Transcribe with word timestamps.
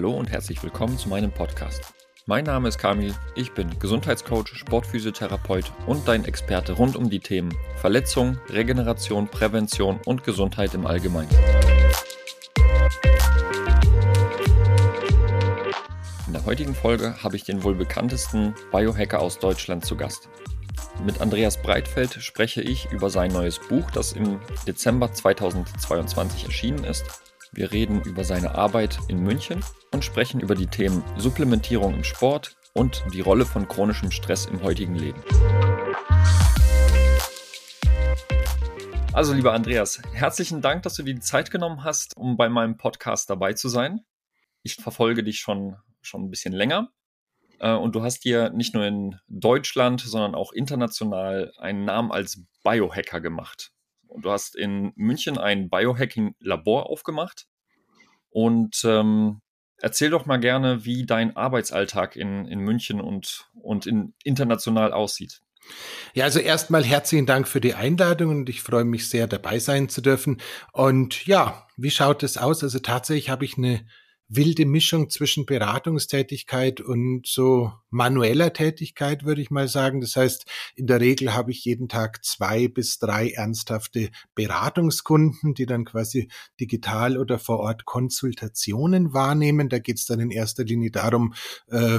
Hallo 0.00 0.12
und 0.12 0.30
herzlich 0.30 0.62
willkommen 0.62 0.96
zu 0.96 1.10
meinem 1.10 1.30
Podcast. 1.30 1.92
Mein 2.24 2.44
Name 2.44 2.68
ist 2.68 2.78
Kamil, 2.78 3.14
ich 3.34 3.52
bin 3.52 3.78
Gesundheitscoach, 3.78 4.46
Sportphysiotherapeut 4.46 5.70
und 5.86 6.08
dein 6.08 6.24
Experte 6.24 6.72
rund 6.72 6.96
um 6.96 7.10
die 7.10 7.20
Themen 7.20 7.54
Verletzung, 7.76 8.38
Regeneration, 8.48 9.28
Prävention 9.28 10.00
und 10.06 10.24
Gesundheit 10.24 10.72
im 10.72 10.86
Allgemeinen. 10.86 11.28
In 16.26 16.32
der 16.32 16.46
heutigen 16.46 16.74
Folge 16.74 17.22
habe 17.22 17.36
ich 17.36 17.44
den 17.44 17.62
wohl 17.62 17.74
bekanntesten 17.74 18.54
Biohacker 18.72 19.20
aus 19.20 19.38
Deutschland 19.38 19.84
zu 19.84 19.98
Gast. 19.98 20.30
Mit 21.04 21.20
Andreas 21.20 21.60
Breitfeld 21.60 22.14
spreche 22.14 22.62
ich 22.62 22.90
über 22.90 23.10
sein 23.10 23.32
neues 23.32 23.58
Buch, 23.58 23.90
das 23.90 24.14
im 24.14 24.40
Dezember 24.66 25.12
2022 25.12 26.46
erschienen 26.46 26.84
ist 26.84 27.04
wir 27.52 27.72
reden 27.72 28.00
über 28.02 28.22
seine 28.22 28.54
Arbeit 28.54 28.98
in 29.08 29.24
München 29.24 29.64
und 29.92 30.04
sprechen 30.04 30.40
über 30.40 30.54
die 30.54 30.68
Themen 30.68 31.02
Supplementierung 31.16 31.94
im 31.94 32.04
Sport 32.04 32.56
und 32.74 33.04
die 33.12 33.20
Rolle 33.20 33.44
von 33.44 33.66
chronischem 33.66 34.12
Stress 34.12 34.46
im 34.46 34.62
heutigen 34.62 34.94
Leben. 34.94 35.20
Also, 39.12 39.34
lieber 39.34 39.52
Andreas, 39.52 40.00
herzlichen 40.12 40.62
Dank, 40.62 40.84
dass 40.84 40.94
du 40.94 41.02
dir 41.02 41.14
die 41.14 41.20
Zeit 41.20 41.50
genommen 41.50 41.82
hast, 41.82 42.16
um 42.16 42.36
bei 42.36 42.48
meinem 42.48 42.76
Podcast 42.76 43.28
dabei 43.28 43.54
zu 43.54 43.68
sein. 43.68 44.00
Ich 44.62 44.76
verfolge 44.76 45.24
dich 45.24 45.40
schon, 45.40 45.76
schon 46.02 46.22
ein 46.22 46.30
bisschen 46.30 46.52
länger. 46.52 46.92
Äh, 47.58 47.72
und 47.72 47.96
du 47.96 48.02
hast 48.02 48.24
dir 48.24 48.50
nicht 48.50 48.74
nur 48.74 48.86
in 48.86 49.18
Deutschland, 49.26 50.00
sondern 50.00 50.36
auch 50.36 50.52
international 50.52 51.52
einen 51.58 51.84
Namen 51.84 52.12
als 52.12 52.44
Biohacker 52.62 53.20
gemacht. 53.20 53.72
Und 54.10 54.24
du 54.24 54.30
hast 54.30 54.56
in 54.56 54.92
München 54.96 55.38
ein 55.38 55.70
Biohacking-Labor 55.70 56.90
aufgemacht. 56.90 57.46
Und 58.30 58.82
ähm, 58.84 59.40
erzähl 59.78 60.10
doch 60.10 60.26
mal 60.26 60.38
gerne, 60.38 60.84
wie 60.84 61.06
dein 61.06 61.36
Arbeitsalltag 61.36 62.16
in, 62.16 62.46
in 62.46 62.60
München 62.60 63.00
und, 63.00 63.50
und 63.54 63.86
in, 63.86 64.14
international 64.24 64.92
aussieht. 64.92 65.40
Ja, 66.14 66.24
also 66.24 66.40
erstmal 66.40 66.84
herzlichen 66.84 67.26
Dank 67.26 67.46
für 67.46 67.60
die 67.60 67.74
Einladung 67.74 68.30
und 68.30 68.48
ich 68.48 68.62
freue 68.62 68.84
mich 68.84 69.08
sehr, 69.08 69.26
dabei 69.26 69.58
sein 69.58 69.88
zu 69.88 70.00
dürfen. 70.00 70.40
Und 70.72 71.26
ja, 71.26 71.66
wie 71.76 71.90
schaut 71.90 72.22
es 72.22 72.36
aus? 72.36 72.62
Also 72.62 72.80
tatsächlich 72.80 73.30
habe 73.30 73.44
ich 73.44 73.56
eine 73.56 73.86
wilde 74.30 74.64
Mischung 74.64 75.10
zwischen 75.10 75.44
Beratungstätigkeit 75.44 76.80
und 76.80 77.26
so 77.26 77.72
manueller 77.90 78.52
Tätigkeit, 78.52 79.24
würde 79.24 79.42
ich 79.42 79.50
mal 79.50 79.66
sagen. 79.66 80.00
Das 80.00 80.14
heißt, 80.14 80.46
in 80.76 80.86
der 80.86 81.00
Regel 81.00 81.34
habe 81.34 81.50
ich 81.50 81.64
jeden 81.64 81.88
Tag 81.88 82.24
zwei 82.24 82.68
bis 82.68 82.98
drei 82.98 83.30
ernsthafte 83.30 84.10
Beratungskunden, 84.36 85.54
die 85.54 85.66
dann 85.66 85.84
quasi 85.84 86.30
digital 86.60 87.18
oder 87.18 87.40
vor 87.40 87.58
Ort 87.58 87.84
Konsultationen 87.84 89.12
wahrnehmen. 89.12 89.68
Da 89.68 89.80
geht 89.80 89.98
es 89.98 90.06
dann 90.06 90.20
in 90.20 90.30
erster 90.30 90.64
Linie 90.64 90.92
darum, 90.92 91.34
äh, 91.66 91.98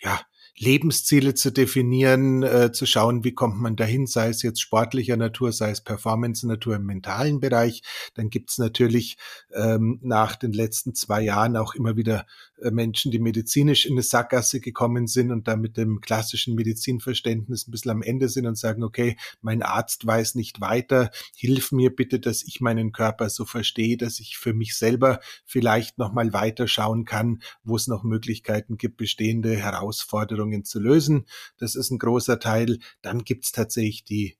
ja, 0.00 0.20
Lebensziele 0.58 1.34
zu 1.34 1.50
definieren, 1.50 2.42
äh, 2.42 2.72
zu 2.72 2.86
schauen, 2.86 3.24
wie 3.24 3.32
kommt 3.32 3.60
man 3.60 3.76
dahin, 3.76 4.06
sei 4.06 4.28
es 4.28 4.42
jetzt 4.42 4.60
sportlicher 4.60 5.16
Natur, 5.16 5.52
sei 5.52 5.70
es 5.70 5.80
Performance-Natur 5.80 6.76
im 6.76 6.86
mentalen 6.86 7.40
Bereich. 7.40 7.82
Dann 8.14 8.30
gibt's 8.30 8.58
natürlich 8.58 9.16
ähm, 9.54 9.98
nach 10.02 10.36
den 10.36 10.52
letzten 10.52 10.94
zwei 10.94 11.22
Jahren 11.22 11.56
auch 11.56 11.74
immer 11.74 11.96
wieder 11.96 12.26
äh, 12.60 12.70
Menschen, 12.70 13.12
die 13.12 13.20
medizinisch 13.20 13.86
in 13.86 13.92
eine 13.92 14.02
Sackgasse 14.02 14.60
gekommen 14.60 15.06
sind 15.06 15.30
und 15.30 15.46
da 15.46 15.56
mit 15.56 15.76
dem 15.76 16.00
klassischen 16.00 16.54
Medizinverständnis 16.54 17.66
ein 17.66 17.70
bisschen 17.70 17.90
am 17.92 18.02
Ende 18.02 18.28
sind 18.28 18.46
und 18.46 18.58
sagen, 18.58 18.82
okay, 18.82 19.16
mein 19.40 19.62
Arzt 19.62 20.06
weiß 20.06 20.34
nicht 20.34 20.60
weiter, 20.60 21.10
hilf 21.36 21.72
mir 21.72 21.94
bitte, 21.94 22.18
dass 22.18 22.42
ich 22.42 22.60
meinen 22.60 22.92
Körper 22.92 23.30
so 23.30 23.44
verstehe, 23.44 23.96
dass 23.96 24.18
ich 24.20 24.38
für 24.38 24.54
mich 24.54 24.76
selber 24.76 25.20
vielleicht 25.44 25.98
nochmal 25.98 26.32
weiter 26.32 26.66
schauen 26.66 27.04
kann, 27.04 27.42
wo 27.62 27.76
es 27.76 27.86
noch 27.86 28.02
Möglichkeiten 28.02 28.76
gibt, 28.76 28.96
bestehende 28.96 29.56
Herausforderungen 29.56 30.47
zu 30.64 30.80
lösen. 30.80 31.26
Das 31.58 31.74
ist 31.74 31.90
ein 31.90 31.98
großer 31.98 32.40
Teil. 32.40 32.78
Dann 33.02 33.24
gibt's 33.24 33.52
tatsächlich 33.52 34.04
die 34.04 34.36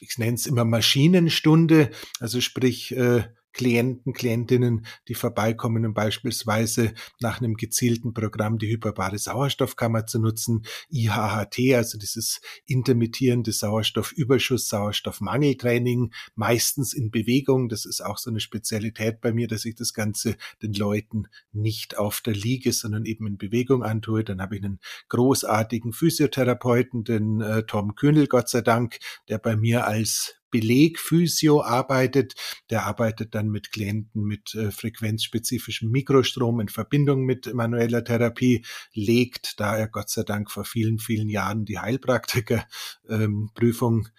ich 0.00 0.18
nenne 0.18 0.34
es 0.34 0.46
immer 0.46 0.64
Maschinenstunde, 0.64 1.90
also 2.18 2.40
sprich 2.40 2.92
äh, 2.96 3.24
Klienten, 3.52 4.12
Klientinnen, 4.12 4.86
die 5.08 5.14
vorbeikommen, 5.14 5.84
um 5.86 5.94
beispielsweise 5.94 6.94
nach 7.20 7.40
einem 7.40 7.54
gezielten 7.54 8.14
Programm 8.14 8.58
die 8.58 8.68
hyperbare 8.68 9.18
Sauerstoffkammer 9.18 10.06
zu 10.06 10.18
nutzen, 10.18 10.64
IHHT, 10.90 11.74
also 11.74 11.98
dieses 11.98 12.40
intermittierende 12.66 13.52
Sauerstoffüberschuss, 13.52 14.68
Sauerstoffmangeltraining, 14.68 16.12
meistens 16.34 16.92
in 16.94 17.10
Bewegung. 17.10 17.68
Das 17.68 17.84
ist 17.84 18.00
auch 18.00 18.18
so 18.18 18.30
eine 18.30 18.40
Spezialität 18.40 19.20
bei 19.20 19.32
mir, 19.32 19.48
dass 19.48 19.64
ich 19.64 19.74
das 19.74 19.92
Ganze 19.92 20.36
den 20.62 20.72
Leuten 20.72 21.28
nicht 21.52 21.98
auf 21.98 22.20
der 22.20 22.34
Liege, 22.34 22.72
sondern 22.72 23.04
eben 23.04 23.26
in 23.26 23.36
Bewegung 23.38 23.82
antue. 23.82 24.24
Dann 24.24 24.40
habe 24.40 24.56
ich 24.56 24.64
einen 24.64 24.80
großartigen 25.08 25.92
Physiotherapeuten, 25.92 27.04
den 27.04 27.40
äh, 27.40 27.64
Tom 27.64 27.94
Kühnel, 27.94 28.26
Gott 28.26 28.48
sei 28.48 28.60
Dank, 28.60 28.98
der 29.28 29.38
bei 29.38 29.56
mir 29.56 29.86
als 29.86 30.41
Belegphysio 30.52 31.62
arbeitet. 31.62 32.34
Der 32.70 32.86
arbeitet 32.86 33.34
dann 33.34 33.48
mit 33.48 33.72
Klienten 33.72 34.22
mit 34.22 34.54
äh, 34.54 34.70
frequenzspezifischem 34.70 35.90
Mikrostrom 35.90 36.60
in 36.60 36.68
Verbindung 36.68 37.24
mit 37.24 37.52
manueller 37.52 38.04
Therapie, 38.04 38.64
legt, 38.94 39.58
da 39.58 39.76
er 39.76 39.88
Gott 39.88 40.10
sei 40.10 40.22
Dank 40.22 40.52
vor 40.52 40.64
vielen, 40.64 41.00
vielen 41.00 41.28
Jahren 41.28 41.64
die 41.64 41.80
Heilpraktikerprüfung 41.80 44.06
ähm, 44.06 44.12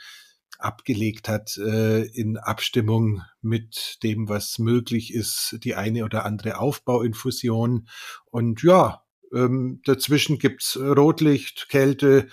abgelegt 0.57 1.29
hat, 1.29 1.57
äh, 1.57 2.03
in 2.03 2.37
Abstimmung 2.37 3.21
mit 3.41 3.97
dem, 4.03 4.29
was 4.29 4.59
möglich 4.59 5.13
ist, 5.13 5.57
die 5.63 5.75
eine 5.75 6.05
oder 6.05 6.25
andere 6.25 6.59
Aufbauinfusion. 6.59 7.87
Und 8.31 8.63
ja, 8.63 9.03
ähm, 9.33 9.81
dazwischen 9.85 10.39
gibt's 10.39 10.77
Rotlicht, 10.77 11.67
Kälte, 11.69 12.27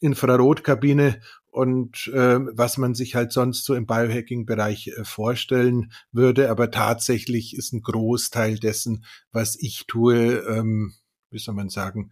Infrarotkabine 0.00 1.20
und 1.56 2.08
äh, 2.08 2.38
was 2.52 2.76
man 2.76 2.94
sich 2.94 3.14
halt 3.14 3.32
sonst 3.32 3.64
so 3.64 3.74
im 3.74 3.86
Biohacking-Bereich 3.86 4.88
äh, 4.88 5.04
vorstellen 5.04 5.90
würde. 6.12 6.50
Aber 6.50 6.70
tatsächlich 6.70 7.56
ist 7.56 7.72
ein 7.72 7.80
Großteil 7.80 8.58
dessen, 8.58 9.06
was 9.32 9.56
ich 9.58 9.86
tue, 9.86 10.44
ähm, 10.46 10.92
wie 11.30 11.38
soll 11.38 11.54
man 11.54 11.70
sagen, 11.70 12.10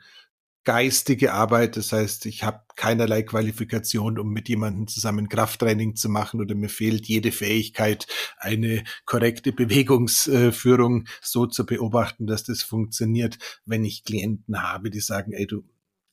geistige 0.64 1.34
Arbeit. 1.34 1.76
Das 1.76 1.92
heißt, 1.92 2.24
ich 2.24 2.42
habe 2.42 2.62
keinerlei 2.74 3.22
Qualifikation, 3.22 4.18
um 4.18 4.30
mit 4.30 4.48
jemandem 4.48 4.86
zusammen 4.86 5.28
Krafttraining 5.28 5.94
zu 5.94 6.08
machen 6.08 6.40
oder 6.40 6.54
mir 6.54 6.70
fehlt 6.70 7.06
jede 7.06 7.30
Fähigkeit, 7.30 8.06
eine 8.38 8.82
korrekte 9.04 9.52
Bewegungsführung 9.52 11.06
so 11.20 11.44
zu 11.44 11.66
beobachten, 11.66 12.26
dass 12.26 12.44
das 12.44 12.62
funktioniert, 12.62 13.36
wenn 13.66 13.84
ich 13.84 14.04
Klienten 14.04 14.62
habe, 14.62 14.88
die 14.88 15.00
sagen, 15.00 15.32
ey, 15.32 15.46
du 15.46 15.64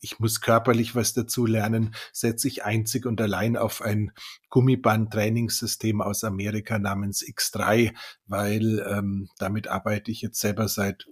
ich 0.01 0.19
muss 0.19 0.41
körperlich 0.41 0.95
was 0.95 1.13
dazu 1.13 1.45
lernen, 1.45 1.95
setze 2.11 2.47
ich 2.47 2.65
einzig 2.65 3.05
und 3.05 3.21
allein 3.21 3.55
auf 3.55 3.81
ein 3.81 4.11
Gummiband-Trainingssystem 4.49 6.01
aus 6.01 6.23
Amerika 6.23 6.79
namens 6.79 7.23
X3, 7.23 7.93
weil 8.25 8.85
ähm, 8.89 9.29
damit 9.37 9.67
arbeite 9.67 10.11
ich 10.11 10.21
jetzt 10.21 10.39
selber 10.39 10.67
seit 10.67 11.07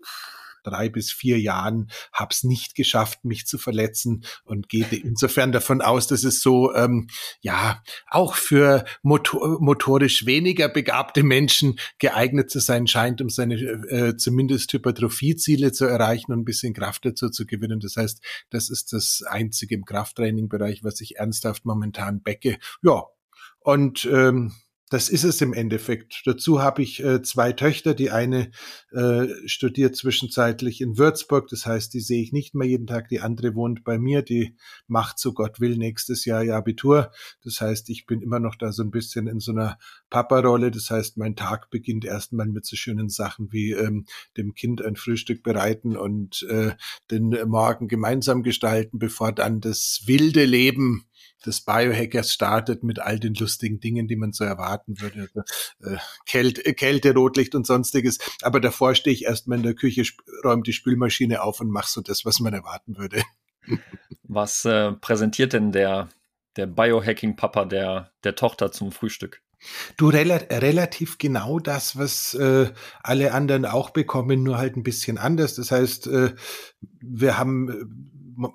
drei 0.63 0.89
bis 0.89 1.11
vier 1.11 1.39
Jahren, 1.39 1.89
habe 2.13 2.29
es 2.31 2.43
nicht 2.43 2.75
geschafft, 2.75 3.25
mich 3.25 3.45
zu 3.45 3.57
verletzen 3.57 4.23
und 4.43 4.69
gehe 4.69 4.85
insofern 4.91 5.51
davon 5.51 5.81
aus, 5.81 6.07
dass 6.07 6.23
es 6.23 6.41
so 6.41 6.73
ähm, 6.75 7.07
ja 7.41 7.81
auch 8.07 8.35
für 8.35 8.85
motor 9.01 9.59
motorisch 9.61 10.25
weniger 10.25 10.69
begabte 10.69 11.23
Menschen 11.23 11.79
geeignet 11.99 12.49
zu 12.49 12.59
sein 12.59 12.87
scheint, 12.87 13.21
um 13.21 13.29
seine 13.29 13.55
äh, 13.55 14.17
zumindest 14.17 14.71
Hypertrophieziele 14.73 15.71
zu 15.71 15.85
erreichen 15.85 16.31
und 16.31 16.39
ein 16.39 16.45
bisschen 16.45 16.73
Kraft 16.73 17.05
dazu 17.05 17.29
zu 17.29 17.45
gewinnen. 17.45 17.79
Das 17.79 17.95
heißt, 17.95 18.21
das 18.49 18.69
ist 18.69 18.93
das 18.93 19.23
einzige 19.27 19.75
im 19.75 19.85
Krafttraining-Bereich, 19.85 20.83
was 20.83 21.01
ich 21.01 21.17
ernsthaft 21.17 21.65
momentan 21.65 22.21
backe. 22.21 22.57
Ja, 22.81 23.03
und 23.59 24.05
ähm, 24.11 24.53
das 24.89 25.09
ist 25.09 25.23
es 25.23 25.39
im 25.41 25.53
Endeffekt. 25.53 26.23
Dazu 26.25 26.61
habe 26.61 26.81
ich 26.81 27.03
äh, 27.03 27.21
zwei 27.21 27.53
Töchter. 27.53 27.93
Die 27.93 28.09
eine 28.09 28.51
äh, 28.91 29.27
studiert 29.45 29.95
zwischenzeitlich 29.95 30.81
in 30.81 30.97
Würzburg, 30.97 31.47
das 31.47 31.65
heißt, 31.67 31.93
die 31.93 31.99
sehe 31.99 32.23
ich 32.23 32.33
nicht 32.33 32.55
mehr 32.55 32.67
jeden 32.67 32.87
Tag. 32.87 33.07
Die 33.09 33.21
andere 33.21 33.53
wohnt 33.53 33.83
bei 33.83 33.99
mir, 33.99 34.23
die 34.23 34.55
macht, 34.87 35.19
so 35.19 35.33
Gott 35.33 35.59
will, 35.59 35.77
nächstes 35.77 36.25
Jahr 36.25 36.43
ihr 36.43 36.55
Abitur. 36.55 37.11
Das 37.43 37.61
heißt, 37.61 37.89
ich 37.89 38.07
bin 38.07 38.21
immer 38.21 38.39
noch 38.39 38.55
da 38.55 38.71
so 38.71 38.81
ein 38.81 38.89
bisschen 38.89 39.27
in 39.27 39.39
so 39.39 39.51
einer 39.51 39.77
Papa-Rolle. 40.09 40.71
Das 40.71 40.89
heißt, 40.89 41.17
mein 41.17 41.35
Tag 41.35 41.69
beginnt 41.69 42.03
erstmal 42.03 42.47
mit 42.47 42.65
so 42.65 42.75
schönen 42.75 43.09
Sachen 43.09 43.51
wie 43.51 43.71
ähm, 43.73 44.05
dem 44.37 44.55
Kind 44.55 44.83
ein 44.83 44.95
Frühstück 44.95 45.43
bereiten 45.43 45.95
und 45.95 46.43
äh, 46.49 46.71
den 47.11 47.37
Morgen 47.47 47.87
gemeinsam 47.87 48.41
gestalten, 48.41 48.97
bevor 48.97 49.33
dann 49.33 49.61
das 49.61 50.01
wilde 50.07 50.45
Leben 50.45 51.05
des 51.45 51.61
Biohackers 51.61 52.33
startet 52.33 52.83
mit 52.83 52.99
all 52.99 53.19
den 53.19 53.33
lustigen 53.33 53.79
Dingen, 53.79 54.07
die 54.07 54.15
man 54.15 54.33
so 54.33 54.43
erwarten 54.43 54.99
würde. 54.99 55.21
Also, 55.21 55.41
äh, 55.83 55.97
Kälte, 56.25 56.65
äh, 56.65 56.73
Kälte, 56.73 57.13
Rotlicht 57.13 57.55
und 57.55 57.65
sonstiges. 57.65 58.19
Aber 58.41 58.59
davor 58.59 58.95
stehe 58.95 59.13
ich 59.13 59.25
erstmal 59.25 59.57
in 59.57 59.63
der 59.63 59.75
Küche, 59.75 60.03
räume 60.43 60.63
die 60.63 60.73
Spülmaschine 60.73 61.41
auf 61.41 61.61
und 61.61 61.69
mache 61.69 61.89
so 61.89 62.01
das, 62.01 62.25
was 62.25 62.39
man 62.39 62.53
erwarten 62.53 62.97
würde. 62.97 63.21
Was 64.31 64.63
äh, 64.63 64.91
präsentiert 64.91 65.53
denn 65.53 65.71
der, 65.71 66.09
der 66.55 66.67
Biohacking-Papa 66.67 67.65
der, 67.65 68.11
der 68.23 68.35
Tochter 68.35 68.71
zum 68.71 68.91
Frühstück? 68.91 69.41
Du 69.97 70.07
rel 70.07 70.31
relativ 70.31 71.17
genau 71.17 71.59
das, 71.59 71.97
was 71.97 72.33
äh, 72.33 72.71
alle 73.03 73.33
anderen 73.33 73.65
auch 73.65 73.89
bekommen, 73.89 74.43
nur 74.43 74.57
halt 74.57 74.77
ein 74.77 74.83
bisschen 74.83 75.17
anders. 75.17 75.55
Das 75.55 75.71
heißt, 75.71 76.07
äh, 76.07 76.33
wir 77.01 77.37
haben 77.37 77.69
äh, 77.69 77.85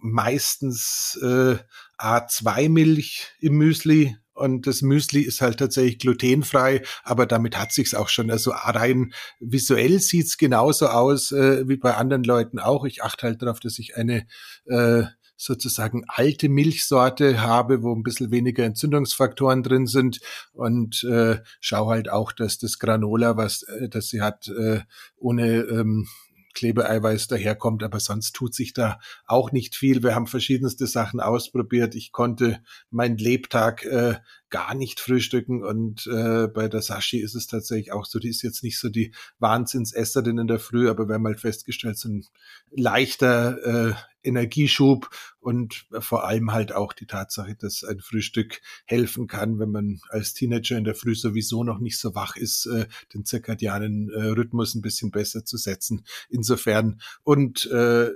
meistens 0.00 1.18
äh, 1.22 1.56
A2-Milch 1.98 3.34
im 3.40 3.54
Müsli, 3.54 4.16
und 4.34 4.66
das 4.66 4.82
Müsli 4.82 5.20
ist 5.20 5.40
halt 5.40 5.58
tatsächlich 5.58 6.00
glutenfrei, 6.00 6.82
aber 7.04 7.24
damit 7.24 7.56
hat 7.56 7.72
sich's 7.72 7.94
auch 7.94 8.08
schon. 8.08 8.32
Also 8.32 8.50
rein 8.50 9.12
visuell 9.38 10.00
sieht's 10.00 10.38
genauso 10.38 10.88
aus 10.88 11.30
äh, 11.30 11.68
wie 11.68 11.76
bei 11.76 11.94
anderen 11.94 12.24
Leuten 12.24 12.58
auch. 12.58 12.84
Ich 12.84 13.04
achte 13.04 13.28
halt 13.28 13.42
darauf, 13.42 13.60
dass 13.60 13.78
ich 13.78 13.96
eine 13.96 14.26
äh, 14.66 15.04
sozusagen 15.36 16.04
alte 16.08 16.48
Milchsorte 16.48 17.42
habe, 17.42 17.82
wo 17.82 17.94
ein 17.94 18.02
bisschen 18.02 18.30
weniger 18.30 18.64
Entzündungsfaktoren 18.64 19.62
drin 19.62 19.86
sind 19.86 20.20
und 20.52 21.04
äh, 21.04 21.40
schau 21.60 21.88
halt 21.88 22.08
auch, 22.08 22.32
dass 22.32 22.58
das 22.58 22.78
Granola, 22.78 23.36
was 23.36 23.62
äh, 23.62 23.88
das 23.88 24.08
sie 24.08 24.20
hat, 24.20 24.48
äh, 24.48 24.80
ohne 25.16 25.58
ähm, 25.62 26.08
Klebeeiweiß 26.54 27.28
daherkommt, 27.28 27.82
aber 27.82 28.00
sonst 28.00 28.32
tut 28.32 28.54
sich 28.54 28.72
da 28.72 28.98
auch 29.26 29.52
nicht 29.52 29.76
viel. 29.76 30.02
Wir 30.02 30.14
haben 30.14 30.26
verschiedenste 30.26 30.86
Sachen 30.86 31.20
ausprobiert. 31.20 31.94
Ich 31.94 32.12
konnte 32.12 32.60
meinen 32.90 33.18
Lebtag 33.18 33.84
äh, 33.84 34.16
gar 34.54 34.76
nicht 34.76 35.00
frühstücken 35.00 35.64
und 35.64 36.06
äh, 36.06 36.46
bei 36.46 36.68
der 36.68 36.80
Sashi 36.80 37.18
ist 37.18 37.34
es 37.34 37.48
tatsächlich 37.48 37.90
auch 37.90 38.06
so, 38.06 38.20
die 38.20 38.28
ist 38.28 38.42
jetzt 38.42 38.62
nicht 38.62 38.78
so 38.78 38.88
die 38.88 39.12
Wahnsinnsesserin 39.40 40.38
in 40.38 40.46
der 40.46 40.60
Früh, 40.60 40.88
aber 40.88 41.08
wir 41.08 41.16
haben 41.16 41.26
halt 41.26 41.40
festgestellt, 41.40 41.98
so 41.98 42.08
ein 42.08 42.24
leichter 42.70 43.88
äh, 43.88 43.94
Energieschub 44.22 45.10
und 45.40 45.86
vor 45.98 46.24
allem 46.24 46.52
halt 46.52 46.72
auch 46.72 46.92
die 46.92 47.06
Tatsache, 47.06 47.56
dass 47.56 47.82
ein 47.82 47.98
Frühstück 47.98 48.60
helfen 48.84 49.26
kann, 49.26 49.58
wenn 49.58 49.72
man 49.72 49.98
als 50.08 50.34
Teenager 50.34 50.78
in 50.78 50.84
der 50.84 50.94
Früh 50.94 51.16
sowieso 51.16 51.64
noch 51.64 51.80
nicht 51.80 51.98
so 51.98 52.14
wach 52.14 52.36
ist, 52.36 52.66
äh, 52.66 52.86
den 53.12 53.24
zirkadianen 53.24 54.08
äh, 54.10 54.22
Rhythmus 54.28 54.76
ein 54.76 54.82
bisschen 54.82 55.10
besser 55.10 55.44
zu 55.44 55.56
setzen. 55.56 56.04
Insofern 56.28 57.00
und 57.24 57.66
äh, 57.66 58.10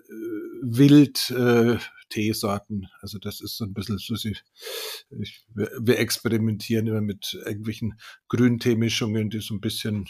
wild 0.63 1.31
äh, 1.31 1.79
Teesorten. 2.09 2.89
Also 3.01 3.19
das 3.19 3.41
ist 3.41 3.57
so 3.57 3.65
ein 3.65 3.75
bisschen 3.75 3.99
so, 3.99 4.15
ich, 4.15 4.43
wir 5.51 5.99
experimentieren 5.99 6.87
immer 6.87 7.01
mit 7.01 7.35
irgendwelchen 7.45 7.99
Grünteemischungen, 8.29 9.31
die 9.31 9.41
so 9.41 9.55
ein 9.55 9.61
bisschen 9.61 10.09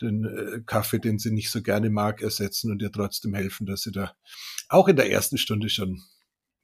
den 0.00 0.24
äh, 0.24 0.60
Kaffee, 0.64 0.98
den 0.98 1.18
sie 1.18 1.30
nicht 1.30 1.50
so 1.50 1.62
gerne 1.62 1.90
mag, 1.90 2.22
ersetzen 2.22 2.70
und 2.70 2.82
ihr 2.82 2.92
trotzdem 2.92 3.34
helfen, 3.34 3.66
dass 3.66 3.82
sie 3.82 3.92
da 3.92 4.14
auch 4.68 4.88
in 4.88 4.96
der 4.96 5.10
ersten 5.10 5.38
Stunde 5.38 5.68
schon 5.68 6.02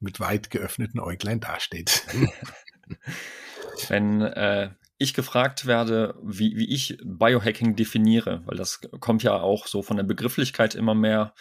mit 0.00 0.20
weit 0.20 0.50
geöffneten 0.50 1.00
Äuglein 1.00 1.40
dasteht. 1.40 2.04
Wenn 3.88 4.22
äh, 4.22 4.70
ich 4.98 5.14
gefragt 5.14 5.66
werde, 5.66 6.14
wie, 6.22 6.56
wie 6.56 6.72
ich 6.72 6.98
Biohacking 7.04 7.76
definiere, 7.76 8.42
weil 8.46 8.56
das 8.56 8.80
kommt 9.00 9.22
ja 9.22 9.34
auch 9.34 9.66
so 9.66 9.82
von 9.82 9.96
der 9.96 10.04
Begrifflichkeit 10.04 10.74
immer 10.74 10.94
mehr 10.94 11.34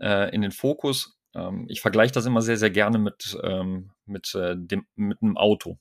äh, 0.00 0.32
in 0.34 0.42
den 0.42 0.52
Fokus, 0.52 1.18
ähm, 1.34 1.66
ich 1.68 1.80
vergleiche 1.80 2.12
das 2.12 2.26
immer 2.26 2.42
sehr, 2.42 2.56
sehr 2.56 2.70
gerne 2.70 2.98
mit, 2.98 3.38
ähm, 3.42 3.90
mit, 4.06 4.34
äh, 4.34 4.54
dem, 4.56 4.86
mit 4.94 5.22
einem 5.22 5.36
Auto. 5.36 5.78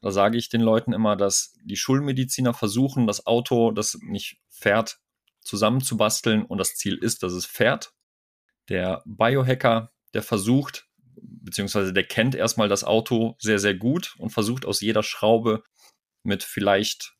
Da 0.00 0.10
sage 0.10 0.36
ich 0.36 0.48
den 0.48 0.60
Leuten 0.60 0.92
immer, 0.92 1.16
dass 1.16 1.56
die 1.64 1.76
Schulmediziner 1.76 2.54
versuchen, 2.54 3.06
das 3.06 3.26
Auto, 3.26 3.70
das 3.70 3.98
nicht 4.02 4.38
fährt, 4.50 4.98
zusammenzubasteln 5.40 6.44
und 6.44 6.58
das 6.58 6.74
Ziel 6.74 6.96
ist, 6.96 7.22
dass 7.22 7.32
es 7.32 7.46
fährt. 7.46 7.92
Der 8.68 9.02
Biohacker, 9.06 9.92
der 10.14 10.22
versucht, 10.22 10.86
beziehungsweise 11.16 11.92
der 11.92 12.04
kennt 12.04 12.34
erstmal 12.34 12.68
das 12.68 12.84
Auto 12.84 13.36
sehr, 13.38 13.58
sehr 13.58 13.74
gut 13.74 14.14
und 14.18 14.30
versucht 14.30 14.66
aus 14.66 14.80
jeder 14.80 15.02
Schraube 15.02 15.62
mit 16.22 16.42
vielleicht 16.42 17.14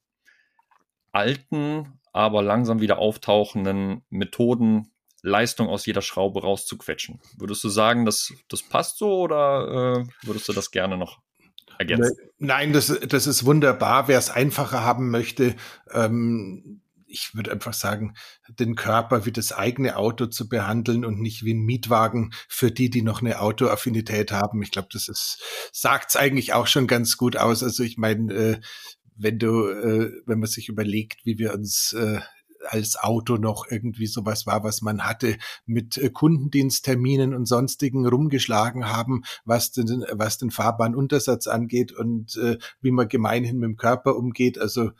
alten, 1.12 2.00
aber 2.12 2.42
langsam 2.42 2.80
wieder 2.80 2.98
auftauchenden 2.98 4.04
Methoden 4.08 4.93
Leistung 5.24 5.68
aus 5.68 5.86
jeder 5.86 6.02
Schraube 6.02 6.42
rauszuquetschen. 6.42 7.20
Würdest 7.38 7.64
du 7.64 7.68
sagen, 7.70 8.04
dass 8.04 8.32
das 8.48 8.62
passt 8.62 8.98
so 8.98 9.20
oder 9.20 10.02
äh, 10.02 10.26
würdest 10.26 10.48
du 10.48 10.52
das 10.52 10.70
gerne 10.70 10.98
noch 10.98 11.20
ergänzen? 11.78 12.16
Nein, 12.38 12.72
das, 12.74 12.98
das 13.08 13.26
ist 13.26 13.46
wunderbar. 13.46 14.06
Wer 14.06 14.18
es 14.18 14.28
einfacher 14.28 14.84
haben 14.84 15.10
möchte, 15.10 15.56
ähm, 15.90 16.82
ich 17.06 17.34
würde 17.34 17.52
einfach 17.52 17.72
sagen, 17.72 18.14
den 18.48 18.74
Körper 18.74 19.24
wie 19.24 19.32
das 19.32 19.52
eigene 19.52 19.96
Auto 19.96 20.26
zu 20.26 20.48
behandeln 20.48 21.04
und 21.04 21.20
nicht 21.20 21.42
wie 21.44 21.54
ein 21.54 21.64
Mietwagen 21.64 22.32
für 22.48 22.70
die, 22.70 22.90
die 22.90 23.02
noch 23.02 23.22
eine 23.22 23.40
Autoaffinität 23.40 24.30
haben. 24.30 24.62
Ich 24.62 24.72
glaube, 24.72 24.88
das 24.92 25.08
ist, 25.08 25.42
sagt's 25.72 26.16
eigentlich 26.16 26.52
auch 26.52 26.66
schon 26.66 26.86
ganz 26.86 27.16
gut 27.16 27.36
aus. 27.36 27.62
Also 27.62 27.82
ich 27.82 27.96
meine, 27.96 28.34
äh, 28.34 28.60
wenn 29.16 29.38
du, 29.38 29.68
äh, 29.68 30.12
wenn 30.26 30.40
man 30.40 30.48
sich 30.48 30.68
überlegt, 30.68 31.24
wie 31.24 31.38
wir 31.38 31.54
uns 31.54 31.94
äh, 31.94 32.20
als 32.66 32.96
Auto 32.96 33.36
noch 33.36 33.66
irgendwie 33.70 34.06
sowas 34.06 34.46
war, 34.46 34.64
was 34.64 34.82
man 34.82 35.04
hatte, 35.04 35.36
mit 35.66 35.96
äh, 35.96 36.10
Kundendienstterminen 36.10 37.34
und 37.34 37.46
sonstigen 37.46 38.06
rumgeschlagen 38.06 38.88
haben, 38.88 39.22
was 39.44 39.72
den, 39.72 40.04
was 40.12 40.38
den 40.38 40.50
Fahrbahnuntersatz 40.50 41.46
angeht 41.46 41.92
und 41.92 42.36
äh, 42.36 42.58
wie 42.80 42.90
man 42.90 43.08
gemeinhin 43.08 43.58
mit 43.58 43.68
dem 43.68 43.76
Körper 43.76 44.16
umgeht. 44.16 44.58
Also 44.58 44.90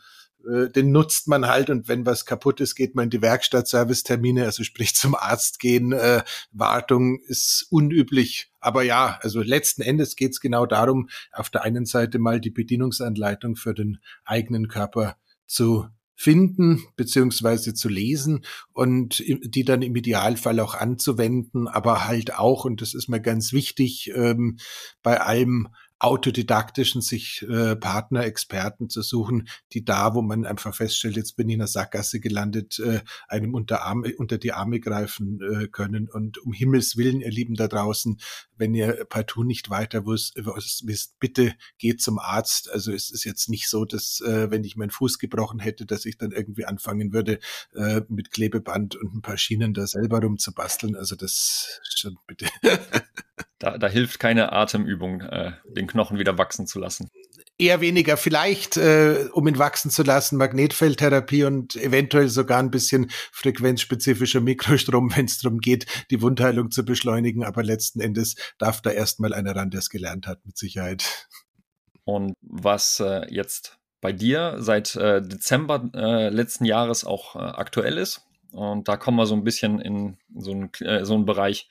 äh, 0.47 0.69
den 0.69 0.91
nutzt 0.91 1.27
man 1.27 1.47
halt 1.47 1.69
und 1.69 1.87
wenn 1.87 2.05
was 2.05 2.25
kaputt 2.25 2.61
ist, 2.61 2.75
geht 2.75 2.95
man 2.95 3.05
in 3.05 3.09
die 3.09 3.21
Werkstatt, 3.21 3.67
Servicetermine, 3.67 4.45
also 4.45 4.63
sprich 4.63 4.95
zum 4.95 5.15
Arzt 5.15 5.59
gehen, 5.59 5.91
äh, 5.91 6.23
Wartung 6.51 7.19
ist 7.27 7.67
unüblich. 7.69 8.51
Aber 8.59 8.83
ja, 8.83 9.19
also 9.21 9.41
letzten 9.41 9.81
Endes 9.81 10.15
geht 10.15 10.31
es 10.31 10.39
genau 10.39 10.65
darum, 10.65 11.09
auf 11.31 11.49
der 11.49 11.63
einen 11.63 11.85
Seite 11.85 12.19
mal 12.19 12.39
die 12.39 12.51
Bedienungsanleitung 12.51 13.55
für 13.55 13.73
den 13.73 13.99
eigenen 14.23 14.67
Körper 14.67 15.17
zu 15.47 15.87
finden 16.15 16.83
beziehungsweise 16.95 17.73
zu 17.73 17.89
lesen 17.89 18.45
und 18.71 19.23
die 19.27 19.63
dann 19.63 19.81
im 19.81 19.95
Idealfall 19.95 20.59
auch 20.59 20.75
anzuwenden, 20.75 21.67
aber 21.67 22.07
halt 22.07 22.35
auch, 22.35 22.65
und 22.65 22.81
das 22.81 22.93
ist 22.93 23.09
mir 23.09 23.21
ganz 23.21 23.51
wichtig, 23.51 24.11
ähm, 24.15 24.57
bei 25.03 25.21
allem 25.21 25.67
autodidaktischen 25.99 27.01
sich 27.01 27.45
äh, 27.49 27.75
Partner, 27.75 28.25
Experten 28.25 28.89
zu 28.89 29.01
suchen, 29.01 29.47
die 29.71 29.85
da, 29.85 30.13
wo 30.13 30.21
man 30.21 30.45
einfach 30.45 30.75
feststellt, 30.75 31.15
jetzt 31.15 31.37
bin 31.37 31.47
ich 31.47 31.55
in 31.55 31.61
einer 31.61 31.67
Sackgasse 31.67 32.19
gelandet, 32.19 32.79
äh, 32.79 33.01
einem 33.27 33.53
unter, 33.53 33.83
Arme, 33.83 34.13
unter 34.17 34.37
die 34.37 34.51
Arme 34.51 34.79
greifen 34.79 35.39
äh, 35.41 35.67
können. 35.67 36.09
Und 36.09 36.37
um 36.39 36.51
Himmels 36.51 36.97
Willen, 36.97 37.21
ihr 37.21 37.31
Lieben 37.31 37.55
da 37.55 37.67
draußen, 37.67 38.19
wenn 38.57 38.73
ihr 38.73 39.05
partout 39.09 39.43
nicht 39.43 39.69
weiter 39.69 40.05
wisst, 40.05 40.35
wisst, 40.35 41.19
bitte 41.19 41.53
geht 41.77 42.01
zum 42.01 42.19
Arzt. 42.19 42.69
Also 42.69 42.91
es 42.91 43.09
ist 43.09 43.23
jetzt 43.23 43.47
nicht 43.47 43.69
so, 43.69 43.85
dass 43.85 44.21
äh, 44.21 44.51
wenn 44.51 44.63
ich 44.63 44.75
meinen 44.75 44.91
Fuß 44.91 45.17
gebrochen 45.17 45.59
hätte, 45.59 45.85
dass 45.85 46.05
ich 46.05 46.17
dann 46.17 46.31
irgendwie 46.31 46.65
anfangen 46.65 47.13
würde, 47.13 47.39
äh, 47.73 48.01
mit 48.09 48.31
Klebeband 48.31 48.95
und 48.97 49.15
ein 49.15 49.21
paar 49.21 49.37
Schienen 49.37 49.73
da 49.73 49.87
selber 49.87 50.21
rumzubasteln. 50.21 50.95
Also 50.95 51.15
das 51.15 51.79
schon 51.95 52.17
bitte. 52.27 52.47
Da, 53.59 53.77
da 53.77 53.87
hilft 53.87 54.19
keine 54.19 54.53
Atemübung, 54.53 55.21
äh, 55.21 55.53
den 55.65 55.87
Knochen 55.87 56.19
wieder 56.19 56.37
wachsen 56.37 56.67
zu 56.67 56.79
lassen. 56.79 57.09
Eher 57.57 57.81
weniger, 57.81 58.17
vielleicht, 58.17 58.77
äh, 58.77 59.29
um 59.31 59.47
ihn 59.47 59.57
wachsen 59.57 59.89
zu 59.89 60.03
lassen, 60.03 60.37
Magnetfeldtherapie 60.37 61.45
und 61.45 61.75
eventuell 61.75 62.27
sogar 62.27 62.59
ein 62.59 62.71
bisschen 62.71 63.09
frequenzspezifischer 63.31 64.41
Mikrostrom, 64.41 65.11
wenn 65.15 65.25
es 65.25 65.39
darum 65.39 65.59
geht, 65.59 65.85
die 66.11 66.21
Wundheilung 66.21 66.71
zu 66.71 66.83
beschleunigen. 66.85 67.43
Aber 67.43 67.63
letzten 67.63 68.01
Endes 68.01 68.35
darf 68.57 68.81
da 68.81 68.91
erstmal 68.91 69.33
einer 69.33 69.55
ran, 69.55 69.69
der 69.69 69.79
es 69.79 69.89
gelernt 69.89 70.27
hat, 70.27 70.45
mit 70.45 70.57
Sicherheit. 70.57 71.27
Und 72.03 72.33
was 72.41 72.99
äh, 72.99 73.25
jetzt 73.33 73.77
bei 74.01 74.11
dir 74.11 74.57
seit 74.59 74.95
äh, 74.95 75.21
Dezember 75.21 75.89
äh, 75.93 76.29
letzten 76.29 76.65
Jahres 76.65 77.05
auch 77.05 77.35
äh, 77.35 77.39
aktuell 77.39 77.97
ist, 77.97 78.21
und 78.55 78.87
da 78.87 78.95
kommen 78.95 79.17
wir 79.17 79.25
so 79.25 79.35
ein 79.35 79.43
bisschen 79.43 79.81
in 79.81 80.17
so 80.33 80.51
einen, 80.51 80.69
äh, 80.79 81.03
so 81.03 81.13
einen 81.13 81.25
Bereich, 81.25 81.67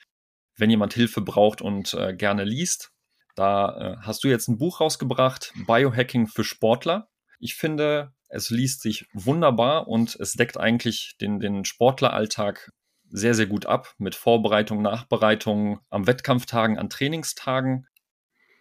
wenn 0.57 0.69
jemand 0.69 0.93
Hilfe 0.93 1.21
braucht 1.21 1.61
und 1.61 1.93
äh, 1.93 2.13
gerne 2.13 2.43
liest. 2.43 2.91
Da 3.35 3.77
äh, 3.77 3.97
hast 4.01 4.23
du 4.23 4.29
jetzt 4.29 4.47
ein 4.47 4.57
Buch 4.57 4.79
rausgebracht, 4.79 5.53
Biohacking 5.67 6.27
für 6.27 6.43
Sportler. 6.43 7.09
Ich 7.39 7.55
finde, 7.55 8.13
es 8.29 8.49
liest 8.49 8.81
sich 8.81 9.05
wunderbar 9.13 9.87
und 9.87 10.15
es 10.15 10.33
deckt 10.33 10.57
eigentlich 10.57 11.15
den, 11.19 11.39
den 11.39 11.65
Sportleralltag 11.65 12.71
sehr, 13.09 13.33
sehr 13.33 13.45
gut 13.45 13.65
ab 13.65 13.93
mit 13.97 14.15
Vorbereitung, 14.15 14.81
Nachbereitung 14.81 15.79
am 15.89 16.07
Wettkampftagen, 16.07 16.77
an 16.77 16.89
Trainingstagen. 16.89 17.87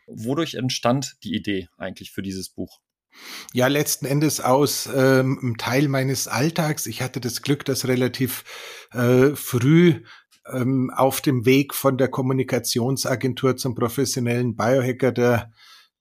Wodurch 0.07 0.55
entstand 0.55 1.15
die 1.25 1.35
Idee 1.35 1.69
eigentlich 1.79 2.11
für 2.11 2.23
dieses 2.23 2.51
Buch? 2.51 2.81
Ja, 3.53 3.69
letzten 3.69 4.07
Endes 4.07 4.41
aus 4.41 4.87
ähm, 4.87 5.39
einem 5.41 5.57
Teil 5.57 5.89
meines 5.89 6.27
Alltags. 6.27 6.87
Ich 6.87 7.01
hatte 7.01 7.21
das 7.21 7.43
Glück, 7.43 7.65
dass 7.65 7.87
relativ 7.87 8.45
äh, 8.93 9.37
früh 9.37 10.03
ähm, 10.53 10.91
auf 10.95 11.21
dem 11.21 11.47
Weg 11.47 11.75
von 11.75 11.97
der 11.97 12.09
Kommunikationsagentur 12.09 13.57
zum 13.57 13.75
professionellen 13.75 14.57
Biohacker 14.57 15.13
der 15.13 15.51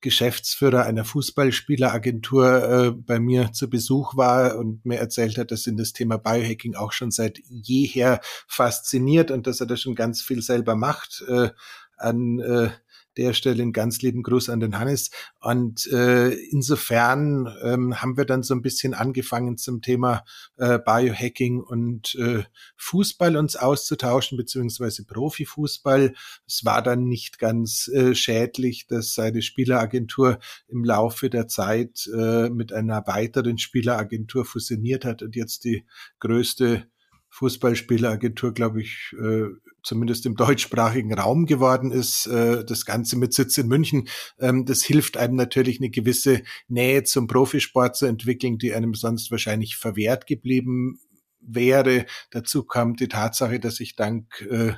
Geschäftsführer 0.04 0.84
einer 0.84 1.06
Fußballspieleragentur 1.06 2.64
äh, 2.64 2.92
bei 2.92 3.20
mir 3.20 3.54
zu 3.54 3.70
Besuch 3.70 4.18
war 4.18 4.58
und 4.58 4.86
mir 4.86 5.00
erzählt 5.00 5.38
hat, 5.38 5.50
dass 5.50 5.66
ihn 5.66 5.78
das 5.78 5.94
Thema 5.94 6.18
Biohacking 6.18 6.76
auch 6.76 6.92
schon 6.92 7.10
seit 7.10 7.40
jeher 7.48 8.20
fasziniert 8.48 9.32
und 9.32 9.48
dass 9.48 9.62
er 9.62 9.66
da 9.66 9.78
schon 9.78 9.96
ganz 9.96 10.22
viel 10.22 10.42
selber 10.42 10.76
macht 10.76 11.24
äh, 11.28 11.50
an 11.98 12.40
äh, 12.40 12.70
der 13.17 13.34
Stelle 13.34 13.62
einen 13.62 13.74
ganz 13.74 14.01
lieben 14.01 14.24
Gruß 14.24 14.50
an 14.50 14.60
den 14.60 14.79
Hannes. 14.79 15.12
Und 15.39 15.88
äh, 15.91 16.29
insofern 16.29 17.53
ähm, 17.63 18.01
haben 18.01 18.17
wir 18.17 18.25
dann 18.25 18.43
so 18.43 18.53
ein 18.53 18.62
bisschen 18.62 18.93
angefangen 18.93 19.58
zum 19.58 19.82
Thema 19.82 20.24
äh, 20.58 20.79
Biohacking 20.79 21.60
und 21.60 22.15
äh, 22.15 22.43
Fußball 22.77 23.38
uns 23.38 23.55
auszutauschen, 23.55 24.38
beziehungsweise 24.38 25.05
Profifußball. 25.05 26.13
Es 26.48 26.65
war 26.65 26.82
dann 26.82 27.05
nicht 27.05 27.39
ganz 27.39 27.88
äh, 27.88 28.15
schädlich, 28.15 28.88
dass 28.88 29.13
seine 29.13 29.41
Spieleragentur 29.41 30.39
im 30.67 30.84
Laufe 30.84 31.29
der 31.29 31.48
Zeit 31.48 32.10
äh, 32.15 32.50
mit 32.50 32.74
einer 32.74 33.05
weiteren 33.08 33.58
Spieleragentur 33.58 34.46
fusioniert 34.46 35.05
hat 35.05 35.22
und 35.22 35.36
jetzt 35.36 35.63
die 35.63 35.86
größte 36.20 36.88
Fußballspieleragentur, 37.29 38.53
glaube 38.53 38.82
ich, 38.82 39.15
äh, 39.20 39.48
zumindest 39.84 40.25
im 40.25 40.36
deutschsprachigen 40.36 41.13
Raum 41.13 41.46
geworden 41.46 41.92
ist. 41.92 42.25
Äh, 42.28 42.66
das 42.66 42.86
Ganze 42.86 43.18
mit 43.18 43.34
Sitz 43.34 43.58
in 43.58 43.68
München. 43.68 44.08
Ähm, 44.40 44.66
das 44.66 44.84
hilft 44.84 45.18
einem 45.18 45.36
natürlich 45.36 45.80
eine 45.80 45.90
gewisse 45.90 46.42
Nähe 46.68 47.04
zum 47.04 47.28
Profisport 47.28 47.96
zu 47.96 48.06
entwickeln, 48.06 48.58
die 48.58 48.74
einem 48.74 48.94
sonst 48.96 49.30
wahrscheinlich 49.32 49.75
verwehrt 49.75 50.25
geblieben 50.25 51.00
wäre. 51.40 52.06
Dazu 52.32 52.63
kam 52.63 52.96
die 52.96 53.10
Tatsache, 53.10 53.60
dass 53.60 53.80
ich 53.80 53.96
dank 53.96 54.42
äh, 54.50 54.74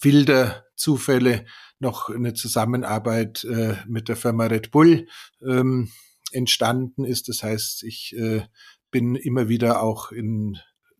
wilder 0.00 0.64
Zufälle 0.74 1.46
noch 1.78 2.10
eine 2.10 2.34
Zusammenarbeit 2.34 3.44
äh, 3.44 3.76
mit 3.86 4.08
der 4.08 4.16
Firma 4.16 4.46
Red 4.46 4.72
Bull 4.72 5.06
ähm, 5.46 5.90
entstanden 6.32 7.04
ist. 7.04 7.28
Das 7.28 7.42
heißt, 7.42 7.82
ich 7.84 8.16
bin 8.90 9.16
immer 9.16 9.48
wieder 9.48 9.82
auch 9.82 10.12
in 10.12 10.58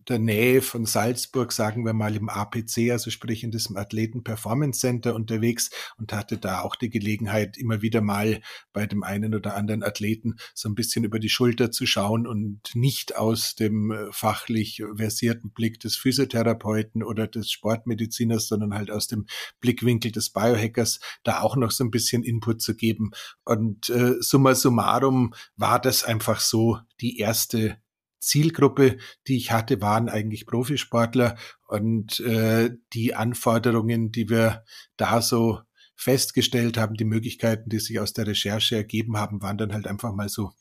der 0.09 0.19
Nähe 0.19 0.63
von 0.63 0.85
Salzburg, 0.85 1.53
sagen 1.53 1.85
wir 1.85 1.93
mal 1.93 2.17
im 2.17 2.29
APC, 2.29 2.91
also 2.91 3.11
sprich 3.11 3.45
in 3.45 3.51
diesem 3.51 3.77
Athleten 3.77 4.25
Performance 4.25 4.81
Center 4.81 5.15
unterwegs 5.15 5.71
und 5.99 6.13
hatte 6.13 6.39
da 6.39 6.61
auch 6.61 6.77
die 6.77 6.91
Gelegenheit, 6.91 7.57
immer 7.57 7.83
wieder 7.83 8.01
mal 8.01 8.41
bei 8.73 8.87
dem 8.87 9.03
einen 9.03 9.35
oder 9.35 9.55
anderen 9.55 9.83
Athleten 9.83 10.37
so 10.55 10.69
ein 10.69 10.75
bisschen 10.75 11.05
über 11.05 11.19
die 11.19 11.29
Schulter 11.29 11.71
zu 11.71 11.87
schauen 11.87 12.27
und 12.27 12.75
nicht 12.75 13.17
aus 13.17 13.55
dem 13.55 13.91
äh, 13.91 14.13
fachlich 14.13 14.83
versierten 14.97 15.51
Blick 15.51 15.81
des 15.81 15.97
Physiotherapeuten 15.97 17.03
oder 17.03 17.27
des 17.27 17.51
Sportmediziners, 17.51 18.49
sondern 18.49 18.75
halt 18.75 18.91
aus 18.91 19.07
dem 19.07 19.27
Blickwinkel 19.61 20.13
des 20.13 20.31
Biohackers 20.31 21.01
da 21.23 21.41
auch 21.41 21.57
noch 21.57 21.71
so 21.71 21.85
ein 21.85 21.91
bisschen 21.91 22.23
Input 22.23 22.63
zu 22.63 22.75
geben. 22.75 23.11
Und 23.45 23.91
äh, 23.91 24.15
summa 24.21 24.55
summarum 24.55 25.35
war 25.57 25.81
das 25.81 26.05
einfach 26.05 26.41
so 26.41 26.79
die 27.01 27.19
erste 27.19 27.82
Zielgruppe, 28.23 28.99
die 29.27 29.37
ich 29.37 29.53
hatte, 29.53 29.81
waren 29.81 30.09
eigentlich 30.09 30.47
Profisportler. 30.47 31.37
Und 31.67 32.21
äh, 32.21 32.71
die 32.93 33.15
Anforderungen, 33.15 34.13
die 34.13 34.29
wir 34.31 34.65
da 34.97 35.21
so 35.21 35.61
festgestellt 35.97 36.79
haben, 36.79 36.95
die 36.95 37.05
Möglichkeiten, 37.05 37.69
die 37.69 37.79
sich 37.79 38.01
aus 38.01 38.13
der 38.13 38.27
Recherche 38.27 38.77
ergeben 38.77 39.17
haben, 39.17 39.43
waren 39.43 39.59
dann 39.59 39.73
halt 39.73 39.87
einfach 39.87 40.13
mal 40.15 40.29
so 40.29 40.53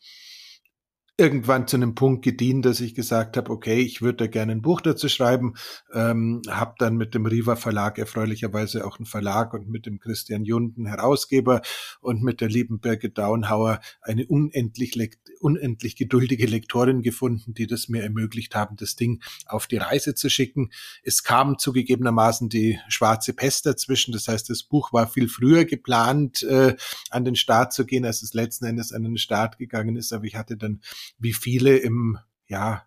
irgendwann 1.18 1.68
zu 1.68 1.76
einem 1.76 1.94
Punkt 1.94 2.24
gedient, 2.24 2.66
dass 2.66 2.80
ich 2.80 2.96
gesagt 2.96 3.38
habe, 3.38 3.52
okay, 3.52 3.80
ich 3.80 4.02
würde 4.02 4.26
da 4.26 4.28
gerne 4.28 4.54
ein 4.54 4.64
Buch 4.64 4.82
dazu 4.82 5.08
schreiben, 5.08 5.54
ähm, 5.94 6.42
habe 6.50 6.74
dann 6.80 6.96
mit 6.96 7.14
dem 7.14 7.28
Riva 7.28 7.56
Verlag 7.56 8.00
erfreulicherweise 8.00 8.86
auch 8.88 8.98
einen 8.98 9.06
Verlag 9.06 9.54
und 9.54 9.70
mit 9.70 9.86
dem 9.86 10.00
Christian 10.00 10.46
Junden 10.46 10.88
Herausgeber 10.88 11.62
und 12.00 12.24
mit 12.24 12.42
der 12.42 12.50
lieben 12.50 12.80
Birgit 12.80 13.20
Daunhauer 13.20 13.82
eine 14.02 14.26
unendlich, 14.26 14.98
unendlich 15.40 15.96
geduldige 15.96 16.48
Lektorin 16.48 17.04
gefunden, 17.04 17.54
die 17.54 17.68
das 17.68 17.88
mir 17.88 18.02
ermöglicht 18.02 18.56
haben, 18.56 18.76
das 18.78 18.96
Ding 18.96 19.22
auf 19.46 19.68
die 19.68 19.78
Reise 19.78 20.16
zu 20.16 20.28
schicken. 20.28 20.72
Es 21.04 21.24
kam 21.24 21.60
zugegebenermaßen 21.60 22.50
die 22.50 22.80
schwarze 22.88 23.34
Pest 23.34 23.68
dazwischen, 23.68 24.12
das 24.12 24.28
heißt, 24.28 24.50
das 24.50 24.64
Buch 24.64 24.92
war 24.92 25.08
viel 25.08 25.28
früher 25.28 25.66
geplant, 25.66 26.42
äh, 26.44 26.76
an 27.12 27.26
den 27.26 27.36
Start 27.36 27.74
zu 27.74 27.86
gehen, 27.86 28.06
als 28.06 28.24
es 28.24 28.34
letzten 28.34 28.66
Endes 28.66 28.92
an 28.92 29.04
den 29.04 29.18
Start 29.18 29.60
gegangen 29.60 29.98
ist, 29.98 30.14
aber 30.14 30.26
ich 30.26 30.36
hatte 30.36 30.58
dann 30.58 30.82
wie 31.18 31.34
viele 31.34 31.78
im, 31.78 32.18
ja, 32.48 32.86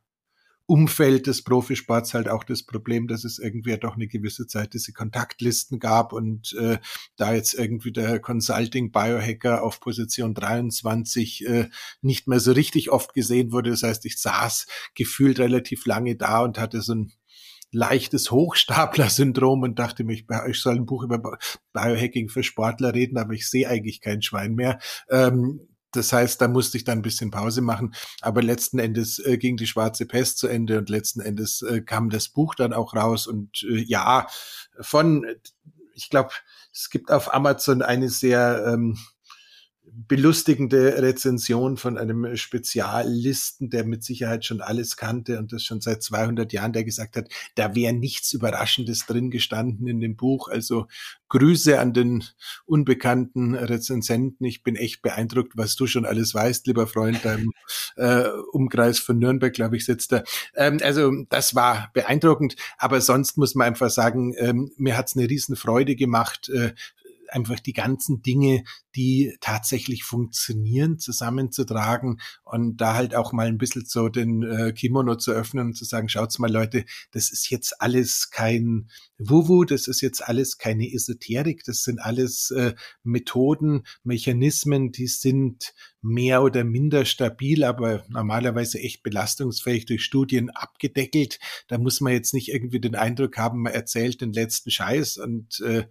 Umfeld 0.66 1.26
des 1.26 1.42
Profisports 1.42 2.14
halt 2.14 2.28
auch 2.28 2.42
das 2.42 2.62
Problem, 2.62 3.06
dass 3.06 3.24
es 3.24 3.38
irgendwie 3.38 3.76
doch 3.76 3.96
eine 3.96 4.06
gewisse 4.06 4.46
Zeit 4.46 4.72
diese 4.72 4.92
Kontaktlisten 4.92 5.78
gab 5.78 6.14
und 6.14 6.54
äh, 6.54 6.78
da 7.16 7.34
jetzt 7.34 7.52
irgendwie 7.52 7.92
der 7.92 8.18
Consulting 8.18 8.90
Biohacker 8.90 9.62
auf 9.62 9.80
Position 9.80 10.32
23 10.32 11.46
äh, 11.46 11.68
nicht 12.00 12.28
mehr 12.28 12.40
so 12.40 12.52
richtig 12.52 12.90
oft 12.90 13.12
gesehen 13.12 13.52
wurde. 13.52 13.70
Das 13.70 13.82
heißt, 13.82 14.06
ich 14.06 14.18
saß 14.18 14.66
gefühlt 14.94 15.38
relativ 15.38 15.84
lange 15.84 16.16
da 16.16 16.40
und 16.40 16.58
hatte 16.58 16.80
so 16.80 16.94
ein 16.94 17.12
leichtes 17.70 18.30
Hochstapler-Syndrom 18.30 19.62
und 19.62 19.78
dachte 19.78 20.04
mir, 20.04 20.14
ich 20.14 20.60
soll 20.60 20.76
ein 20.76 20.86
Buch 20.86 21.02
über 21.02 21.38
Biohacking 21.72 22.30
für 22.30 22.42
Sportler 22.42 22.94
reden, 22.94 23.18
aber 23.18 23.34
ich 23.34 23.50
sehe 23.50 23.68
eigentlich 23.68 24.00
kein 24.00 24.22
Schwein 24.22 24.54
mehr. 24.54 24.78
Ähm, 25.10 25.60
das 25.96 26.12
heißt, 26.12 26.40
da 26.40 26.48
musste 26.48 26.76
ich 26.76 26.84
dann 26.84 26.98
ein 26.98 27.02
bisschen 27.02 27.30
Pause 27.30 27.62
machen. 27.62 27.94
Aber 28.20 28.42
letzten 28.42 28.78
Endes 28.78 29.18
äh, 29.18 29.38
ging 29.38 29.56
die 29.56 29.66
schwarze 29.66 30.06
Pest 30.06 30.38
zu 30.38 30.48
Ende 30.48 30.78
und 30.78 30.88
letzten 30.88 31.20
Endes 31.20 31.62
äh, 31.62 31.80
kam 31.80 32.10
das 32.10 32.28
Buch 32.28 32.54
dann 32.54 32.72
auch 32.72 32.94
raus. 32.94 33.26
Und 33.26 33.62
äh, 33.68 33.82
ja, 33.82 34.26
von, 34.80 35.26
ich 35.94 36.10
glaube, 36.10 36.30
es 36.72 36.90
gibt 36.90 37.10
auf 37.10 37.32
Amazon 37.32 37.82
eine 37.82 38.08
sehr 38.08 38.64
ähm, 38.66 38.98
belustigende 40.08 41.00
Rezension 41.00 41.76
von 41.76 41.96
einem 41.98 42.36
Spezialisten, 42.36 43.70
der 43.70 43.84
mit 43.84 44.02
Sicherheit 44.02 44.44
schon 44.44 44.60
alles 44.60 44.96
kannte 44.96 45.38
und 45.38 45.52
das 45.52 45.62
schon 45.62 45.80
seit 45.80 46.02
200 46.02 46.52
Jahren, 46.52 46.72
der 46.72 46.84
gesagt 46.84 47.16
hat, 47.16 47.28
da 47.54 47.74
wäre 47.74 47.92
nichts 47.92 48.32
Überraschendes 48.32 49.06
drin 49.06 49.30
gestanden 49.30 49.86
in 49.86 50.00
dem 50.00 50.16
Buch. 50.16 50.48
Also 50.48 50.86
Grüße 51.28 51.78
an 51.78 51.92
den 51.92 52.24
unbekannten 52.66 53.54
Rezensenten. 53.54 54.44
Ich 54.46 54.62
bin 54.62 54.76
echt 54.76 55.02
beeindruckt, 55.02 55.56
was 55.56 55.76
du 55.76 55.86
schon 55.86 56.04
alles 56.04 56.34
weißt, 56.34 56.66
lieber 56.66 56.86
Freund. 56.86 57.24
Im 57.24 57.52
äh, 57.96 58.28
Umkreis 58.52 58.98
von 58.98 59.18
Nürnberg, 59.18 59.52
glaube 59.52 59.76
ich, 59.76 59.84
sitzt 59.84 60.12
er. 60.12 60.24
Ähm, 60.54 60.78
also 60.82 61.12
das 61.28 61.54
war 61.54 61.90
beeindruckend. 61.92 62.56
Aber 62.78 63.00
sonst 63.00 63.36
muss 63.36 63.54
man 63.54 63.68
einfach 63.68 63.90
sagen, 63.90 64.34
ähm, 64.38 64.70
mir 64.76 64.96
hat's 64.96 65.16
eine 65.16 65.28
Riesenfreude 65.28 65.96
gemacht, 65.96 66.48
äh, 66.48 66.72
einfach 67.34 67.60
die 67.60 67.72
ganzen 67.72 68.22
Dinge, 68.22 68.64
die 68.94 69.36
tatsächlich 69.40 70.04
funktionieren, 70.04 70.98
zusammenzutragen 70.98 72.20
und 72.44 72.76
da 72.76 72.94
halt 72.94 73.14
auch 73.14 73.32
mal 73.32 73.48
ein 73.48 73.58
bisschen 73.58 73.84
so 73.86 74.08
den 74.08 74.42
äh, 74.42 74.72
Kimono 74.72 75.16
zu 75.16 75.32
öffnen 75.32 75.68
und 75.68 75.74
zu 75.74 75.84
sagen, 75.84 76.08
schaut's 76.08 76.38
mal 76.38 76.50
Leute, 76.50 76.84
das 77.10 77.30
ist 77.30 77.50
jetzt 77.50 77.80
alles 77.80 78.30
kein 78.30 78.88
Wuwu, 79.18 79.64
das 79.64 79.88
ist 79.88 80.00
jetzt 80.00 80.26
alles 80.26 80.58
keine 80.58 80.92
Esoterik, 80.92 81.64
das 81.64 81.82
sind 81.82 82.00
alles 82.00 82.50
äh, 82.52 82.74
Methoden, 83.02 83.82
Mechanismen, 84.04 84.92
die 84.92 85.08
sind 85.08 85.74
mehr 86.00 86.42
oder 86.42 86.64
minder 86.64 87.04
stabil, 87.04 87.64
aber 87.64 88.04
normalerweise 88.08 88.78
echt 88.78 89.02
belastungsfähig 89.02 89.86
durch 89.86 90.04
Studien 90.04 90.50
abgedeckelt. 90.50 91.38
Da 91.66 91.78
muss 91.78 92.00
man 92.00 92.12
jetzt 92.12 92.34
nicht 92.34 92.48
irgendwie 92.48 92.80
den 92.80 92.94
Eindruck 92.94 93.38
haben, 93.38 93.62
man 93.62 93.72
erzählt 93.72 94.20
den 94.20 94.32
letzten 94.32 94.70
Scheiß 94.70 95.16
und 95.16 95.60
äh, 95.60 95.86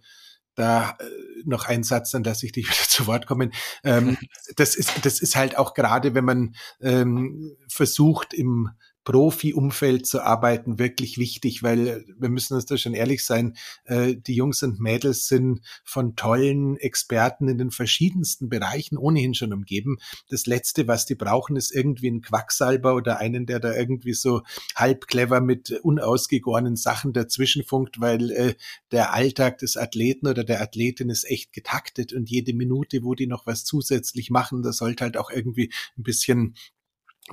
da 0.54 0.96
äh, 0.98 1.04
noch 1.44 1.66
ein 1.66 1.82
Satz, 1.82 2.10
dann 2.10 2.24
lasse 2.24 2.46
ich 2.46 2.52
dich 2.52 2.66
wieder 2.68 2.88
zu 2.88 3.06
Wort 3.06 3.26
kommen. 3.26 3.52
Ähm, 3.82 4.16
das 4.56 4.74
ist, 4.74 5.04
das 5.04 5.20
ist 5.20 5.36
halt 5.36 5.56
auch 5.58 5.74
gerade, 5.74 6.14
wenn 6.14 6.24
man 6.24 6.54
ähm, 6.80 7.56
versucht, 7.68 8.34
im 8.34 8.70
Profi-Umfeld 9.04 10.06
zu 10.06 10.22
arbeiten 10.22 10.78
wirklich 10.78 11.18
wichtig, 11.18 11.62
weil 11.62 12.04
wir 12.18 12.28
müssen 12.30 12.54
uns 12.54 12.66
da 12.66 12.76
schon 12.76 12.94
ehrlich 12.94 13.24
sein, 13.24 13.56
äh, 13.84 14.16
die 14.16 14.34
Jungs 14.34 14.62
und 14.62 14.80
Mädels 14.80 15.28
sind 15.28 15.60
von 15.84 16.16
tollen 16.16 16.76
Experten 16.76 17.48
in 17.48 17.58
den 17.58 17.70
verschiedensten 17.70 18.48
Bereichen 18.48 18.96
ohnehin 18.96 19.34
schon 19.34 19.52
umgeben. 19.52 19.98
Das 20.28 20.46
Letzte, 20.46 20.88
was 20.88 21.06
die 21.06 21.14
brauchen, 21.14 21.56
ist 21.56 21.74
irgendwie 21.74 22.10
ein 22.10 22.22
Quacksalber 22.22 22.94
oder 22.94 23.18
einen, 23.18 23.46
der 23.46 23.60
da 23.60 23.74
irgendwie 23.74 24.14
so 24.14 24.42
halb 24.74 25.06
clever 25.06 25.40
mit 25.40 25.70
unausgegorenen 25.82 26.76
Sachen 26.76 27.12
dazwischenfunkt, 27.12 28.00
weil 28.00 28.30
äh, 28.30 28.54
der 28.90 29.12
Alltag 29.12 29.58
des 29.58 29.76
Athleten 29.76 30.26
oder 30.26 30.44
der 30.44 30.62
Athletin 30.62 31.10
ist 31.10 31.24
echt 31.24 31.52
getaktet 31.52 32.12
und 32.12 32.30
jede 32.30 32.54
Minute, 32.54 33.02
wo 33.02 33.14
die 33.14 33.26
noch 33.26 33.46
was 33.46 33.64
zusätzlich 33.64 34.30
machen, 34.30 34.62
da 34.62 34.72
sollte 34.72 35.04
halt 35.04 35.16
auch 35.18 35.30
irgendwie 35.30 35.70
ein 35.98 36.02
bisschen 36.02 36.54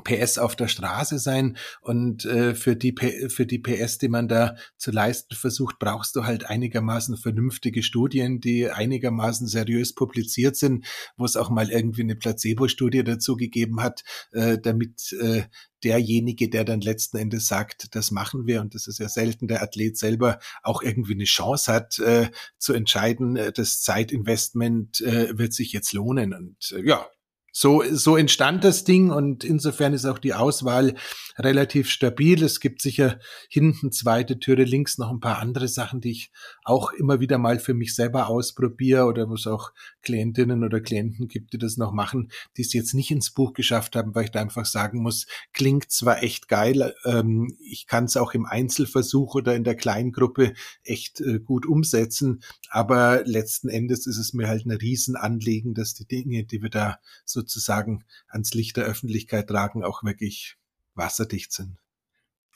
PS 0.03 0.38
auf 0.38 0.55
der 0.55 0.69
Straße 0.69 1.19
sein 1.19 1.57
und 1.81 2.24
äh, 2.24 2.55
für 2.55 2.77
die 2.77 2.95
für 3.27 3.45
die 3.45 3.60
PS, 3.60 3.98
die 3.98 4.07
man 4.07 4.29
da 4.29 4.55
zu 4.77 4.91
leisten 4.91 5.36
versucht, 5.36 5.79
brauchst 5.79 6.15
du 6.15 6.24
halt 6.24 6.45
einigermaßen 6.45 7.17
vernünftige 7.17 7.83
Studien, 7.83 8.39
die 8.39 8.69
einigermaßen 8.69 9.48
seriös 9.48 9.93
publiziert 9.93 10.55
sind, 10.55 10.86
wo 11.17 11.25
es 11.25 11.36
auch 11.36 11.50
mal 11.50 11.69
irgendwie 11.69 12.03
eine 12.03 12.15
Placebo-Studie 12.15 13.03
dazu 13.03 13.36
gegeben 13.36 13.81
hat, 13.81 14.03
äh, 14.31 14.57
damit 14.57 15.12
äh, 15.19 15.43
derjenige, 15.83 16.50
der 16.50 16.63
dann 16.63 16.81
letzten 16.81 17.17
Endes 17.17 17.48
sagt, 17.48 17.95
das 17.95 18.12
machen 18.12 18.45
wir, 18.45 18.62
und 18.62 18.75
das 18.75 18.88
ist 18.88 19.00
ja 19.00 19.10
selten 19.10 19.48
der 19.48 19.62
Athlet 19.62 19.98
selber, 19.98 20.39
auch 20.63 20.81
irgendwie 20.81 21.13
eine 21.15 21.25
Chance 21.25 21.71
hat 21.71 22.00
äh, 22.00 22.29
zu 22.57 22.74
entscheiden, 22.74 23.36
äh, 23.36 23.51
das 23.51 23.81
Zeitinvestment 23.81 25.01
äh, 25.01 25.38
wird 25.38 25.53
sich 25.53 25.74
jetzt 25.74 25.93
lohnen. 25.93 26.33
Und 26.33 26.71
äh, 26.71 26.88
ja, 26.88 27.10
so, 27.51 27.84
so 27.91 28.15
entstand 28.15 28.63
das 28.63 28.86
Ding 28.86 29.12
und 29.12 29.43
insofern 29.43 29.93
ist 29.93 30.05
auch 30.05 30.20
die 30.20 30.34
Auswahl 30.34 30.96
relativ 31.38 31.89
stabil. 31.89 32.41
Es 32.43 32.60
gibt 32.60 32.81
sicher 32.81 33.20
hinten 33.50 33.91
zweite 33.91 34.39
Türe, 34.39 34.63
links 34.63 34.98
noch 34.98 35.12
ein 35.12 35.20
paar 35.20 35.39
andere 35.39 35.67
Sachen, 35.67 36.00
die 36.00 36.12
ich 36.12 36.31
auch 36.63 36.93
immer 36.93 37.20
wieder 37.20 37.38
mal 37.38 37.60
für 37.60 37.74
mich 37.74 37.93
selber 37.93 38.27
ausprobiere 38.27 39.05
oder 39.05 39.29
wo 39.29 39.34
es 39.34 39.48
auch 39.48 39.72
Klientinnen 40.01 40.63
oder 40.63 40.79
Klienten 40.79 41.27
gibt, 41.27 41.53
die 41.53 41.58
das 41.58 41.77
noch 41.77 41.91
machen, 41.91 42.31
die 42.58 42.62
es 42.62 42.74
jetzt 42.74 42.93
nicht 42.93 43.12
ins 43.12 43.31
Buch 43.31 43.53
geschafft 43.53 43.96
haben, 43.96 44.15
weil 44.15 44.25
ich 44.25 44.31
da 44.31 44.41
einfach 44.41 44.65
sagen 44.65 45.01
muss, 45.01 45.27
klingt 45.53 45.91
zwar 45.91 46.24
echt 46.24 46.48
geil, 46.48 46.96
ähm, 47.05 47.55
ich 47.60 47.86
kann 47.86 48.05
es 48.05 48.17
auch 48.17 48.34
im 48.34 48.46
Einzelversuch 48.46 49.36
oder 49.36 49.55
in 49.55 49.63
der 49.63 49.75
Kleingruppe 49.75 50.53
echt 50.84 51.20
äh, 51.22 51.39
gut 51.39 51.65
umsetzen, 51.65 52.41
aber 52.70 53.24
letzten 53.25 53.67
Endes 53.70 54.08
ist 54.08 54.17
es 54.17 54.34
mir 54.34 54.48
halt 54.48 54.65
ein 54.65 54.72
Riesenanliegen, 54.72 55.74
dass 55.74 55.93
die 55.93 56.05
Dinge, 56.05 56.46
die 56.46 56.62
wir 56.62 56.70
da 56.70 57.00
so 57.25 57.40
sozusagen 57.41 58.05
ans 58.27 58.53
Licht 58.53 58.77
der 58.77 58.86
Öffentlichkeit 58.86 59.48
tragen, 59.48 59.83
auch 59.83 60.03
wirklich 60.03 60.57
wasserdicht 60.93 61.51
sind. 61.51 61.77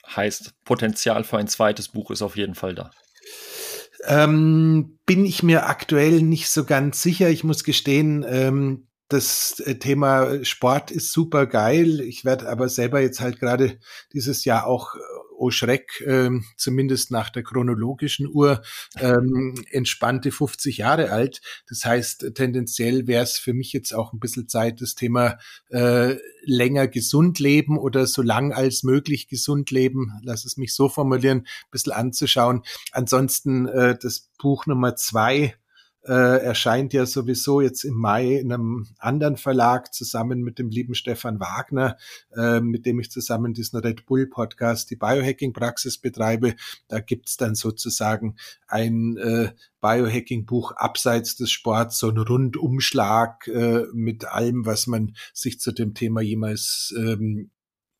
Heißt, 0.06 0.54
Potenzial 0.64 1.24
für 1.24 1.38
ein 1.38 1.48
zweites 1.48 1.88
Buch 1.88 2.10
ist 2.10 2.22
auf 2.22 2.36
jeden 2.36 2.54
Fall 2.54 2.74
da. 2.74 2.90
Ähm, 4.04 4.98
bin 5.04 5.24
ich 5.24 5.42
mir 5.42 5.66
aktuell 5.66 6.22
nicht 6.22 6.48
so 6.48 6.64
ganz 6.64 7.02
sicher. 7.02 7.28
Ich 7.28 7.42
muss 7.42 7.64
gestehen, 7.64 8.24
ähm, 8.28 8.88
das 9.08 9.58
äh, 9.60 9.76
Thema 9.76 10.44
Sport 10.44 10.92
ist 10.92 11.12
super 11.12 11.46
geil. 11.46 12.00
Ich 12.00 12.24
werde 12.24 12.48
aber 12.48 12.68
selber 12.68 13.00
jetzt 13.00 13.20
halt 13.20 13.40
gerade 13.40 13.80
dieses 14.12 14.44
Jahr 14.44 14.66
auch 14.66 14.94
oh 15.46 15.50
Schreck, 15.50 16.02
ähm, 16.06 16.44
zumindest 16.56 17.10
nach 17.10 17.30
der 17.30 17.42
chronologischen 17.42 18.28
Uhr, 18.28 18.62
ähm, 18.98 19.54
entspannte 19.70 20.32
50 20.32 20.78
Jahre 20.78 21.10
alt. 21.10 21.40
Das 21.68 21.84
heißt, 21.84 22.32
tendenziell 22.34 23.06
wäre 23.06 23.22
es 23.22 23.38
für 23.38 23.54
mich 23.54 23.72
jetzt 23.72 23.92
auch 23.92 24.12
ein 24.12 24.20
bisschen 24.20 24.48
Zeit, 24.48 24.80
das 24.80 24.94
Thema 24.94 25.38
äh, 25.70 26.16
länger 26.44 26.88
gesund 26.88 27.38
leben 27.38 27.78
oder 27.78 28.06
so 28.06 28.22
lang 28.22 28.52
als 28.52 28.82
möglich 28.82 29.28
gesund 29.28 29.70
leben, 29.70 30.12
lass 30.22 30.44
es 30.44 30.56
mich 30.56 30.74
so 30.74 30.88
formulieren, 30.88 31.38
ein 31.38 31.70
bisschen 31.70 31.92
anzuschauen. 31.92 32.62
Ansonsten 32.92 33.66
äh, 33.68 33.96
das 34.00 34.30
Buch 34.38 34.66
Nummer 34.66 34.96
zwei, 34.96 35.54
äh, 36.06 36.44
erscheint 36.44 36.92
ja 36.92 37.04
sowieso 37.04 37.60
jetzt 37.60 37.84
im 37.84 37.94
Mai 37.94 38.36
in 38.36 38.52
einem 38.52 38.86
anderen 38.98 39.36
Verlag 39.36 39.92
zusammen 39.92 40.42
mit 40.42 40.58
dem 40.58 40.70
lieben 40.70 40.94
Stefan 40.94 41.40
Wagner, 41.40 41.96
äh, 42.36 42.60
mit 42.60 42.86
dem 42.86 43.00
ich 43.00 43.10
zusammen 43.10 43.54
diesen 43.54 43.80
Red 43.80 44.06
Bull 44.06 44.26
Podcast, 44.26 44.90
die 44.90 44.96
Biohacking-Praxis 44.96 45.98
betreibe. 45.98 46.54
Da 46.88 47.00
gibt's 47.00 47.36
dann 47.36 47.54
sozusagen 47.54 48.36
ein 48.68 49.16
äh, 49.16 49.52
Biohacking-Buch 49.80 50.72
abseits 50.72 51.36
des 51.36 51.50
Sports, 51.50 51.98
so 51.98 52.08
ein 52.08 52.18
Rundumschlag 52.18 53.48
äh, 53.48 53.84
mit 53.92 54.26
allem, 54.26 54.64
was 54.64 54.86
man 54.86 55.16
sich 55.34 55.60
zu 55.60 55.72
dem 55.72 55.94
Thema 55.94 56.20
jemals 56.20 56.94
ähm, 56.96 57.50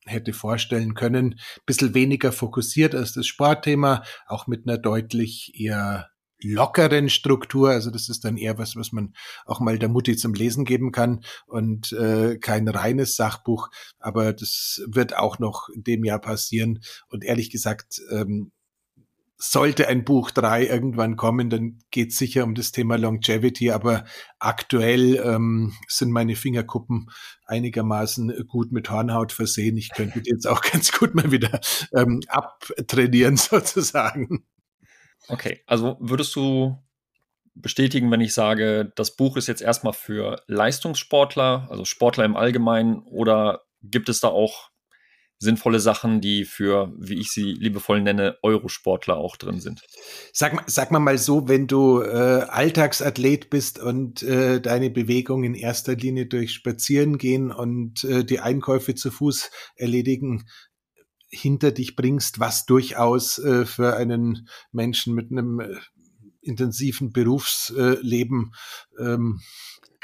hätte 0.04 0.32
vorstellen 0.32 0.94
können. 0.94 1.40
Bisschen 1.66 1.94
weniger 1.94 2.30
fokussiert 2.30 2.94
als 2.94 3.12
das 3.12 3.26
Sportthema, 3.26 4.04
auch 4.26 4.46
mit 4.46 4.66
einer 4.66 4.78
deutlich 4.78 5.60
eher 5.60 6.08
lockeren 6.42 7.08
Struktur. 7.08 7.70
Also 7.70 7.90
das 7.90 8.08
ist 8.08 8.24
dann 8.24 8.36
eher 8.36 8.58
was, 8.58 8.76
was 8.76 8.92
man 8.92 9.14
auch 9.44 9.60
mal 9.60 9.78
der 9.78 9.88
Mutti 9.88 10.16
zum 10.16 10.34
Lesen 10.34 10.64
geben 10.64 10.92
kann 10.92 11.24
und 11.46 11.92
äh, 11.92 12.38
kein 12.38 12.68
reines 12.68 13.16
Sachbuch. 13.16 13.68
Aber 13.98 14.32
das 14.32 14.82
wird 14.86 15.16
auch 15.16 15.38
noch 15.38 15.68
in 15.68 15.84
dem 15.84 16.04
Jahr 16.04 16.20
passieren. 16.20 16.80
Und 17.08 17.24
ehrlich 17.24 17.50
gesagt, 17.50 18.00
ähm, 18.10 18.52
sollte 19.38 19.88
ein 19.88 20.04
Buch 20.04 20.30
drei 20.30 20.66
irgendwann 20.66 21.16
kommen, 21.16 21.50
dann 21.50 21.78
geht 21.90 22.12
es 22.12 22.18
sicher 22.18 22.44
um 22.44 22.54
das 22.54 22.72
Thema 22.72 22.96
Longevity, 22.96 23.70
aber 23.70 24.04
aktuell 24.38 25.16
ähm, 25.16 25.74
sind 25.88 26.10
meine 26.10 26.36
Fingerkuppen 26.36 27.10
einigermaßen 27.44 28.46
gut 28.48 28.72
mit 28.72 28.90
Hornhaut 28.90 29.32
versehen. 29.32 29.76
Ich 29.76 29.90
könnte 29.90 30.22
die 30.22 30.30
jetzt 30.30 30.46
auch 30.46 30.62
ganz 30.72 30.90
gut 30.92 31.14
mal 31.14 31.30
wieder 31.30 31.60
ähm, 31.94 32.20
abtrainieren 32.28 33.36
sozusagen. 33.36 34.46
Okay, 35.28 35.60
also 35.66 35.96
würdest 36.00 36.34
du 36.36 36.76
bestätigen, 37.54 38.10
wenn 38.10 38.20
ich 38.20 38.34
sage, 38.34 38.92
das 38.96 39.16
Buch 39.16 39.36
ist 39.36 39.46
jetzt 39.48 39.62
erstmal 39.62 39.94
für 39.94 40.42
Leistungssportler, 40.46 41.66
also 41.70 41.84
Sportler 41.84 42.24
im 42.24 42.36
Allgemeinen, 42.36 42.98
oder 43.00 43.62
gibt 43.82 44.08
es 44.08 44.20
da 44.20 44.28
auch 44.28 44.70
sinnvolle 45.38 45.80
Sachen, 45.80 46.20
die 46.20 46.44
für, 46.44 46.92
wie 46.98 47.20
ich 47.20 47.30
sie 47.30 47.52
liebevoll 47.52 48.00
nenne, 48.00 48.38
Eurosportler 48.42 49.16
auch 49.16 49.36
drin 49.36 49.60
sind? 49.60 49.82
Sag, 50.32 50.64
sag 50.66 50.90
mal 50.90 50.98
mal 50.98 51.18
so, 51.18 51.48
wenn 51.48 51.66
du 51.66 52.00
äh, 52.00 52.46
Alltagsathlet 52.48 53.50
bist 53.50 53.78
und 53.78 54.22
äh, 54.22 54.60
deine 54.60 54.88
Bewegung 54.90 55.44
in 55.44 55.54
erster 55.54 55.94
Linie 55.94 56.26
durch 56.26 56.52
Spazieren 56.52 57.18
gehen 57.18 57.52
und 57.52 58.04
äh, 58.04 58.24
die 58.24 58.40
Einkäufe 58.40 58.94
zu 58.94 59.10
Fuß 59.10 59.50
erledigen, 59.76 60.46
hinter 61.40 61.72
dich 61.72 61.96
bringst, 61.96 62.40
was 62.40 62.66
durchaus 62.66 63.38
äh, 63.38 63.64
für 63.64 63.96
einen 63.96 64.48
Menschen 64.72 65.14
mit 65.14 65.30
einem 65.30 65.60
äh, 65.60 65.76
intensiven 66.40 67.12
Berufsleben 67.12 68.52
ähm, 68.98 69.40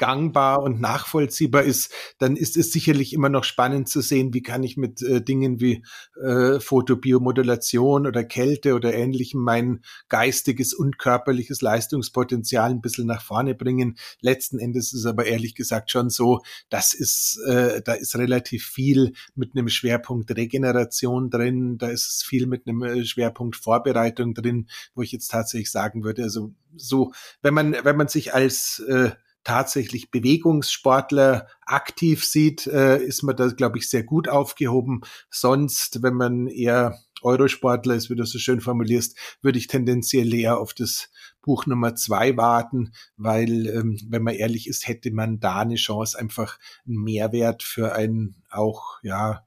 gangbar 0.03 0.61
und 0.61 0.81
nachvollziehbar 0.81 1.63
ist, 1.63 1.89
dann 2.17 2.35
ist 2.35 2.57
es 2.57 2.73
sicherlich 2.73 3.13
immer 3.13 3.29
noch 3.29 3.45
spannend 3.45 3.87
zu 3.87 4.01
sehen, 4.01 4.33
wie 4.33 4.41
kann 4.43 4.61
ich 4.61 4.75
mit 4.75 5.01
äh, 5.01 5.21
Dingen 5.23 5.61
wie 5.61 5.81
äh, 6.21 6.59
Fotobiomodulation 6.59 8.05
oder 8.05 8.25
Kälte 8.25 8.73
oder 8.73 8.93
ähnlichem 8.93 9.39
mein 9.39 9.79
geistiges 10.09 10.73
und 10.73 10.99
körperliches 10.99 11.61
Leistungspotenzial 11.61 12.71
ein 12.71 12.81
bisschen 12.81 13.07
nach 13.07 13.23
vorne 13.23 13.55
bringen. 13.55 13.95
Letzten 14.19 14.59
Endes 14.59 14.91
ist 14.91 15.05
aber 15.05 15.25
ehrlich 15.25 15.55
gesagt 15.55 15.89
schon 15.89 16.09
so, 16.09 16.41
das 16.69 16.93
ist, 16.93 17.39
äh, 17.47 17.81
da 17.81 17.93
ist 17.93 18.17
relativ 18.17 18.65
viel 18.65 19.13
mit 19.35 19.51
einem 19.55 19.69
Schwerpunkt 19.69 20.35
Regeneration 20.35 21.29
drin, 21.29 21.77
da 21.77 21.87
ist 21.87 22.25
viel 22.25 22.45
mit 22.45 22.67
einem 22.67 22.83
äh, 22.83 23.05
Schwerpunkt 23.05 23.55
Vorbereitung 23.55 24.33
drin, 24.33 24.67
wo 24.95 25.01
ich 25.01 25.13
jetzt 25.13 25.29
tatsächlich 25.29 25.71
sagen 25.71 26.03
würde, 26.03 26.23
also 26.23 26.51
so, 26.75 27.13
wenn 27.41 27.53
man, 27.53 27.73
wenn 27.83 27.95
man 27.95 28.09
sich 28.09 28.33
als 28.33 28.83
äh, 28.89 29.11
tatsächlich 29.43 30.11
Bewegungssportler 30.11 31.47
aktiv 31.65 32.23
sieht, 32.23 32.67
äh, 32.67 32.97
ist 33.03 33.23
man 33.23 33.35
da, 33.35 33.47
glaube 33.47 33.77
ich, 33.77 33.89
sehr 33.89 34.03
gut 34.03 34.29
aufgehoben. 34.29 35.01
Sonst, 35.29 36.01
wenn 36.01 36.13
man 36.13 36.47
eher 36.47 36.97
Eurosportler 37.21 37.95
ist, 37.95 38.09
wie 38.09 38.15
du 38.15 38.25
so 38.25 38.37
schön 38.37 38.61
formulierst, 38.61 39.17
würde 39.41 39.57
ich 39.57 39.67
tendenziell 39.67 40.33
eher 40.33 40.59
auf 40.59 40.73
das 40.73 41.09
Buch 41.41 41.65
Nummer 41.65 41.95
zwei 41.95 42.37
warten, 42.37 42.93
weil, 43.17 43.67
ähm, 43.67 43.99
wenn 44.09 44.23
man 44.23 44.35
ehrlich 44.35 44.67
ist, 44.67 44.87
hätte 44.87 45.11
man 45.11 45.39
da 45.39 45.59
eine 45.59 45.75
Chance, 45.75 46.17
einfach 46.17 46.57
einen 46.85 47.03
Mehrwert 47.03 47.63
für 47.63 47.93
ein 47.93 48.35
auch, 48.49 48.99
ja, 49.03 49.45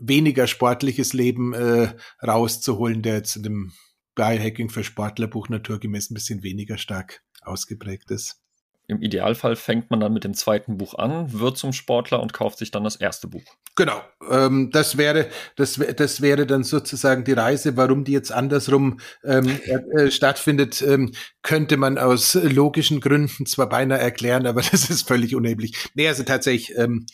weniger 0.00 0.46
sportliches 0.46 1.12
Leben 1.12 1.54
äh, 1.54 1.94
rauszuholen, 2.24 3.02
der 3.02 3.16
jetzt 3.16 3.36
in 3.36 3.42
dem 3.42 3.72
Biohacking 4.18 4.68
für 4.68 4.82
Sportlerbuch 4.82 5.48
naturgemäß 5.48 6.10
ein 6.10 6.14
bisschen 6.14 6.42
weniger 6.42 6.76
stark 6.76 7.22
ausgeprägt 7.42 8.10
ist. 8.10 8.42
Im 8.90 9.02
Idealfall 9.02 9.54
fängt 9.54 9.90
man 9.90 10.00
dann 10.00 10.14
mit 10.14 10.24
dem 10.24 10.32
zweiten 10.32 10.78
Buch 10.78 10.94
an, 10.94 11.38
wird 11.38 11.58
zum 11.58 11.74
Sportler 11.74 12.20
und 12.20 12.32
kauft 12.32 12.58
sich 12.58 12.70
dann 12.70 12.84
das 12.84 12.96
erste 12.96 13.28
Buch. 13.28 13.44
Genau, 13.76 14.00
ähm, 14.30 14.70
das 14.72 14.96
wäre 14.96 15.28
das, 15.56 15.78
das 15.96 16.22
wäre 16.22 16.46
dann 16.46 16.64
sozusagen 16.64 17.22
die 17.22 17.34
Reise. 17.34 17.76
Warum 17.76 18.04
die 18.04 18.12
jetzt 18.12 18.32
andersrum 18.32 18.98
ähm, 19.24 19.46
äh, 19.66 20.10
stattfindet, 20.10 20.80
ähm, 20.82 21.12
könnte 21.42 21.76
man 21.76 21.98
aus 21.98 22.34
logischen 22.34 23.00
Gründen 23.00 23.44
zwar 23.44 23.68
beinahe 23.68 24.00
erklären, 24.00 24.46
aber 24.46 24.62
das 24.70 24.88
ist 24.88 25.06
völlig 25.06 25.36
unerheblich. 25.36 25.90
Nee, 25.94 26.08
also 26.08 26.24
tatsächlich. 26.24 26.76
Ähm, 26.76 27.04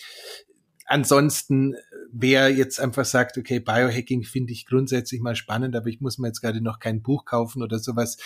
ansonsten 0.86 1.74
wer 2.16 2.48
jetzt 2.48 2.81
einfach 2.81 3.05
sagt, 3.05 3.37
okay, 3.37 3.59
Biohacking 3.59 4.22
finde 4.22 4.53
ich 4.53 4.66
grundsätzlich 4.66 5.20
mal 5.20 5.35
spannend, 5.35 5.74
aber 5.74 5.88
ich 5.88 6.00
muss 6.00 6.18
mir 6.18 6.29
jetzt 6.29 6.40
gerade 6.40 6.61
noch 6.61 6.79
kein 6.79 7.03
Buch 7.03 7.24
kaufen 7.24 7.62
oder 7.62 7.79
sowas, 7.79 8.16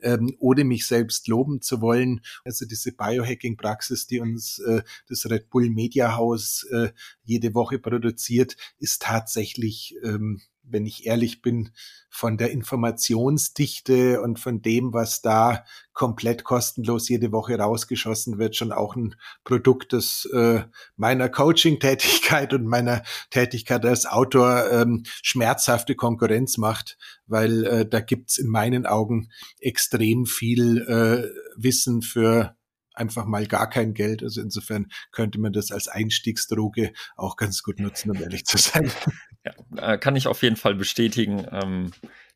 ähm, 0.00 0.34
ohne 0.38 0.64
mich 0.64 0.86
selbst 0.86 1.28
loben 1.28 1.60
zu 1.60 1.80
wollen. 1.80 2.22
Also 2.44 2.64
diese 2.66 2.92
Biohacking-Praxis, 2.92 4.06
die 4.06 4.20
uns 4.20 4.58
äh, 4.60 4.82
das 5.08 5.28
Red 5.28 5.50
Bull 5.50 5.68
Media 5.70 6.16
House 6.16 6.66
äh, 6.70 6.90
jede 7.22 7.54
Woche 7.54 7.78
produziert, 7.78 8.56
ist 8.78 9.02
tatsächlich 9.02 9.94
ähm, 10.02 10.40
wenn 10.66 10.86
ich 10.86 11.06
ehrlich 11.06 11.42
bin, 11.42 11.70
von 12.08 12.36
der 12.36 12.52
Informationsdichte 12.52 14.20
und 14.20 14.38
von 14.38 14.62
dem, 14.62 14.92
was 14.92 15.20
da 15.20 15.64
komplett 15.92 16.44
kostenlos 16.44 17.08
jede 17.08 17.32
Woche 17.32 17.58
rausgeschossen 17.58 18.38
wird, 18.38 18.54
schon 18.56 18.72
auch 18.72 18.94
ein 18.94 19.16
Produkt, 19.42 19.92
das 19.92 20.28
äh, 20.32 20.62
meiner 20.96 21.28
Coaching-Tätigkeit 21.28 22.52
und 22.54 22.66
meiner 22.66 23.02
Tätigkeit 23.30 23.84
als 23.84 24.06
Autor 24.06 24.70
ähm, 24.70 25.02
schmerzhafte 25.22 25.94
Konkurrenz 25.94 26.56
macht, 26.56 26.98
weil 27.26 27.64
äh, 27.64 27.86
da 27.86 28.00
gibt's 28.00 28.38
in 28.38 28.48
meinen 28.48 28.86
Augen 28.86 29.30
extrem 29.60 30.26
viel 30.26 30.82
äh, 30.82 31.28
Wissen 31.56 32.02
für 32.02 32.56
einfach 32.94 33.26
mal 33.26 33.46
gar 33.46 33.68
kein 33.68 33.94
Geld. 33.94 34.22
Also 34.22 34.40
insofern 34.40 34.88
könnte 35.12 35.40
man 35.40 35.52
das 35.52 35.70
als 35.70 35.88
Einstiegsdroge 35.88 36.92
auch 37.16 37.36
ganz 37.36 37.62
gut 37.62 37.80
nutzen, 37.80 38.10
um 38.10 38.22
ehrlich 38.22 38.44
zu 38.44 38.58
sein. 38.58 38.90
Ja, 39.46 39.92
äh, 39.92 39.98
kann 39.98 40.16
ich 40.16 40.26
auf 40.26 40.42
jeden 40.42 40.56
Fall 40.56 40.74
bestätigen. 40.74 41.46
Ähm, 41.50 41.92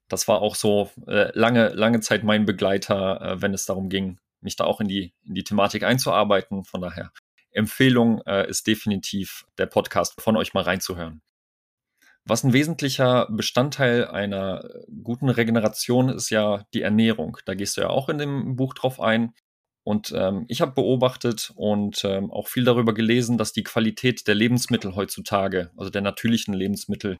das 0.08 0.28
war 0.28 0.42
auch 0.42 0.54
so 0.54 0.90
äh, 1.06 1.30
lange, 1.32 1.68
lange 1.68 2.00
Zeit 2.00 2.22
mein 2.22 2.44
Begleiter, 2.44 3.22
äh, 3.22 3.40
wenn 3.40 3.54
es 3.54 3.64
darum 3.64 3.88
ging, 3.88 4.18
mich 4.42 4.56
da 4.56 4.64
auch 4.64 4.82
in 4.82 4.88
die, 4.88 5.14
in 5.24 5.34
die 5.34 5.42
Thematik 5.42 5.84
einzuarbeiten. 5.84 6.64
Von 6.64 6.82
daher 6.82 7.10
Empfehlung 7.50 8.20
ist 8.20 8.66
definitiv 8.66 9.46
der 9.56 9.64
Podcast 9.64 10.20
von 10.20 10.36
euch 10.36 10.52
mal 10.52 10.64
reinzuhören. 10.64 11.22
Was 12.28 12.44
ein 12.44 12.52
wesentlicher 12.52 13.26
Bestandteil 13.30 14.06
einer 14.06 14.62
guten 15.02 15.30
Regeneration 15.30 16.10
ist 16.10 16.28
ja 16.28 16.66
die 16.74 16.82
Ernährung. 16.82 17.38
Da 17.46 17.54
gehst 17.54 17.78
du 17.78 17.80
ja 17.80 17.88
auch 17.88 18.10
in 18.10 18.18
dem 18.18 18.54
Buch 18.54 18.74
drauf 18.74 19.00
ein. 19.00 19.32
Und 19.88 20.12
ähm, 20.14 20.44
ich 20.48 20.60
habe 20.60 20.72
beobachtet 20.72 21.50
und 21.56 22.04
ähm, 22.04 22.30
auch 22.30 22.48
viel 22.48 22.62
darüber 22.62 22.92
gelesen, 22.92 23.38
dass 23.38 23.54
die 23.54 23.62
Qualität 23.62 24.28
der 24.28 24.34
Lebensmittel 24.34 24.94
heutzutage, 24.94 25.70
also 25.78 25.88
der 25.88 26.02
natürlichen 26.02 26.52
Lebensmittel, 26.52 27.16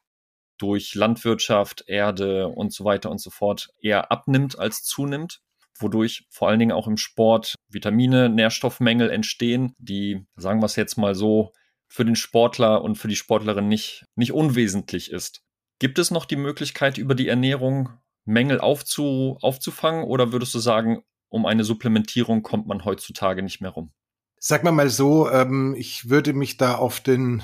durch 0.59 0.93
Landwirtschaft, 0.93 1.85
Erde 1.87 2.47
und 2.47 2.71
so 2.71 2.85
weiter 2.85 3.09
und 3.09 3.19
so 3.19 3.31
fort 3.31 3.69
eher 3.81 4.11
abnimmt 4.11 4.59
als 4.59 4.83
zunimmt, 4.83 5.39
wodurch 5.79 6.27
vor 6.29 6.47
allen 6.47 6.59
Dingen 6.59 6.71
auch 6.71 6.85
im 6.85 6.97
Sport 6.97 7.55
Vitamine, 7.69 8.29
Nährstoffmängel 8.29 9.09
entstehen, 9.09 9.73
die, 9.79 10.27
sagen 10.35 10.61
wir 10.61 10.67
es 10.67 10.75
jetzt 10.75 10.95
mal 10.95 11.15
so, 11.15 11.53
für 11.87 12.05
den 12.05 12.15
Sportler 12.15 12.83
und 12.83 12.99
für 12.99 13.07
die 13.07 13.15
Sportlerin 13.15 13.67
nicht, 13.67 14.05
nicht 14.15 14.31
unwesentlich 14.31 15.09
ist. 15.09 15.41
Gibt 15.79 15.97
es 15.97 16.11
noch 16.11 16.25
die 16.25 16.35
Möglichkeit, 16.35 16.99
über 16.99 17.15
die 17.15 17.29
Ernährung 17.29 17.89
Mängel 18.25 18.59
aufzu, 18.59 19.39
aufzufangen 19.41 20.03
oder 20.03 20.31
würdest 20.31 20.53
du 20.53 20.59
sagen, 20.59 21.01
um 21.29 21.45
eine 21.45 21.63
Supplementierung 21.63 22.43
kommt 22.43 22.67
man 22.67 22.85
heutzutage 22.85 23.41
nicht 23.41 23.61
mehr 23.61 23.71
rum? 23.71 23.91
Sag 24.39 24.63
mal 24.63 24.71
mal 24.71 24.89
so, 24.89 25.29
ähm, 25.29 25.75
ich 25.77 26.09
würde 26.09 26.33
mich 26.33 26.57
da 26.57 26.75
auf 26.75 26.99
den 26.99 27.43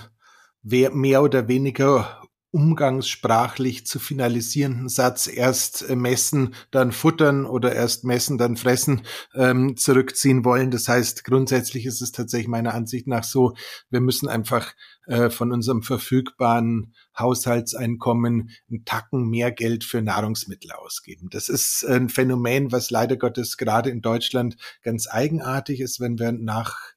mehr 0.92 1.22
oder 1.22 1.48
weniger 1.48 2.22
umgangssprachlich 2.56 3.86
zu 3.86 4.00
finalisierenden 4.00 4.88
Satz 4.88 5.28
erst 5.28 5.90
äh, 5.90 5.98
messen, 5.98 6.56
dann 6.72 6.94
futtern 6.94 7.46
oder 7.46 7.76
erst 7.76 8.06
messen, 8.06 8.38
dann 8.38 8.56
fressen 8.56 9.02
ähm, 9.34 9.76
zurückziehen 9.76 10.46
wollen. 10.46 10.72
Das 10.72 10.88
heißt, 10.88 11.26
grundsätzlich 11.26 11.86
ist 11.86 12.02
es 12.02 12.14
tatsächlich 12.14 12.48
meiner 12.48 12.74
Ansicht 12.74 13.08
nach 13.08 13.26
so, 13.26 13.56
wir 13.90 14.00
müssen 14.00 14.30
einfach 14.30 14.74
äh, 15.06 15.30
von 15.30 15.52
unserem 15.52 15.84
verfügbaren 15.84 16.94
Haushaltseinkommen 17.20 18.50
einen 18.70 18.86
Tacken 18.86 19.28
mehr 19.30 19.52
Geld 19.52 19.84
für 19.84 20.02
Nahrungsmittel 20.02 20.72
ausgeben. 20.72 21.28
Das 21.32 21.50
ist 21.50 21.84
ein 21.84 22.08
Phänomen, 22.08 22.72
was 22.72 22.90
leider 22.90 23.18
Gottes 23.18 23.58
gerade 23.58 23.90
in 23.90 24.00
Deutschland 24.00 24.56
ganz 24.82 25.10
eigenartig 25.10 25.82
ist, 25.82 26.00
wenn 26.00 26.18
wir 26.20 26.32
nach 26.32 26.95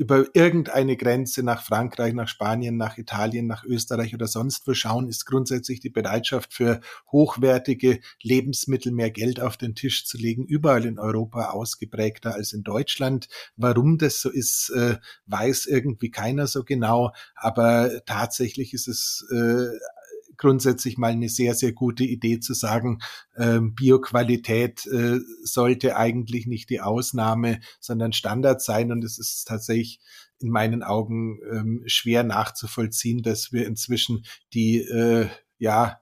über 0.00 0.24
irgendeine 0.32 0.96
Grenze 0.96 1.42
nach 1.42 1.62
Frankreich, 1.62 2.14
nach 2.14 2.26
Spanien, 2.26 2.78
nach 2.78 2.96
Italien, 2.96 3.46
nach 3.46 3.64
Österreich 3.64 4.14
oder 4.14 4.28
sonst 4.28 4.66
wo 4.66 4.72
schauen, 4.72 5.10
ist 5.10 5.26
grundsätzlich 5.26 5.80
die 5.80 5.90
Bereitschaft 5.90 6.54
für 6.54 6.80
hochwertige 7.12 8.00
Lebensmittel 8.22 8.92
mehr 8.92 9.10
Geld 9.10 9.40
auf 9.40 9.58
den 9.58 9.74
Tisch 9.74 10.06
zu 10.06 10.16
legen, 10.16 10.46
überall 10.46 10.86
in 10.86 10.98
Europa 10.98 11.50
ausgeprägter 11.50 12.34
als 12.34 12.54
in 12.54 12.62
Deutschland. 12.62 13.28
Warum 13.56 13.98
das 13.98 14.22
so 14.22 14.30
ist, 14.30 14.70
äh, 14.70 14.96
weiß 15.26 15.66
irgendwie 15.66 16.10
keiner 16.10 16.46
so 16.46 16.64
genau, 16.64 17.12
aber 17.34 18.00
tatsächlich 18.06 18.72
ist 18.72 18.88
es 18.88 19.28
äh, 19.30 19.66
grundsätzlich 20.40 20.96
mal 20.96 21.12
eine 21.12 21.28
sehr, 21.28 21.54
sehr 21.54 21.72
gute 21.72 22.02
Idee 22.02 22.40
zu 22.40 22.54
sagen, 22.54 23.00
ähm, 23.36 23.74
Bioqualität 23.74 24.86
äh, 24.86 25.18
sollte 25.44 25.96
eigentlich 25.96 26.46
nicht 26.46 26.70
die 26.70 26.80
Ausnahme, 26.80 27.60
sondern 27.78 28.14
Standard 28.14 28.62
sein. 28.62 28.90
Und 28.90 29.04
es 29.04 29.18
ist 29.18 29.44
tatsächlich 29.44 30.00
in 30.38 30.48
meinen 30.48 30.82
Augen 30.82 31.38
ähm, 31.52 31.82
schwer 31.84 32.24
nachzuvollziehen, 32.24 33.22
dass 33.22 33.52
wir 33.52 33.66
inzwischen 33.66 34.24
die 34.54 34.78
äh, 34.78 35.28
ja, 35.60 36.00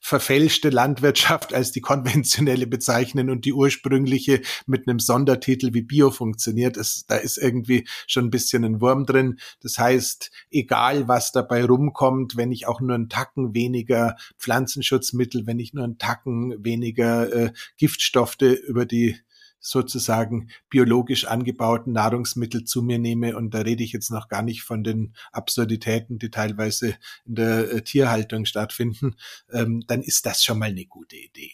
verfälschte 0.00 0.68
Landwirtschaft 0.68 1.52
als 1.54 1.72
die 1.72 1.80
konventionelle 1.80 2.66
bezeichnen 2.66 3.30
und 3.30 3.44
die 3.46 3.52
ursprüngliche 3.52 4.42
mit 4.66 4.86
einem 4.86 5.00
Sondertitel 5.00 5.72
wie 5.72 5.82
Bio 5.82 6.10
funktioniert. 6.10 6.76
Es, 6.76 7.06
da 7.06 7.16
ist 7.16 7.38
irgendwie 7.38 7.88
schon 8.06 8.26
ein 8.26 8.30
bisschen 8.30 8.64
ein 8.64 8.80
Wurm 8.80 9.06
drin. 9.06 9.40
Das 9.62 9.78
heißt, 9.78 10.30
egal 10.50 11.08
was 11.08 11.32
dabei 11.32 11.64
rumkommt, 11.64 12.36
wenn 12.36 12.52
ich 12.52 12.68
auch 12.68 12.80
nur 12.80 12.94
einen 12.94 13.08
Tacken 13.08 13.54
weniger 13.54 14.16
Pflanzenschutzmittel, 14.38 15.46
wenn 15.46 15.58
ich 15.58 15.72
nur 15.72 15.84
einen 15.84 15.98
Tacken 15.98 16.62
weniger 16.62 17.32
äh, 17.32 17.52
Giftstoffe 17.78 18.42
über 18.42 18.84
die 18.84 19.18
sozusagen 19.60 20.50
biologisch 20.68 21.26
angebauten 21.26 21.92
Nahrungsmittel 21.92 22.64
zu 22.64 22.82
mir 22.82 22.98
nehme. 22.98 23.36
Und 23.36 23.54
da 23.54 23.60
rede 23.60 23.84
ich 23.84 23.92
jetzt 23.92 24.10
noch 24.10 24.28
gar 24.28 24.42
nicht 24.42 24.62
von 24.62 24.82
den 24.82 25.14
Absurditäten, 25.32 26.18
die 26.18 26.30
teilweise 26.30 26.96
in 27.26 27.34
der 27.36 27.70
äh, 27.70 27.82
Tierhaltung 27.82 28.46
stattfinden, 28.46 29.16
ähm, 29.52 29.84
dann 29.86 30.02
ist 30.02 30.26
das 30.26 30.42
schon 30.42 30.58
mal 30.58 30.70
eine 30.70 30.86
gute 30.86 31.16
Idee. 31.16 31.52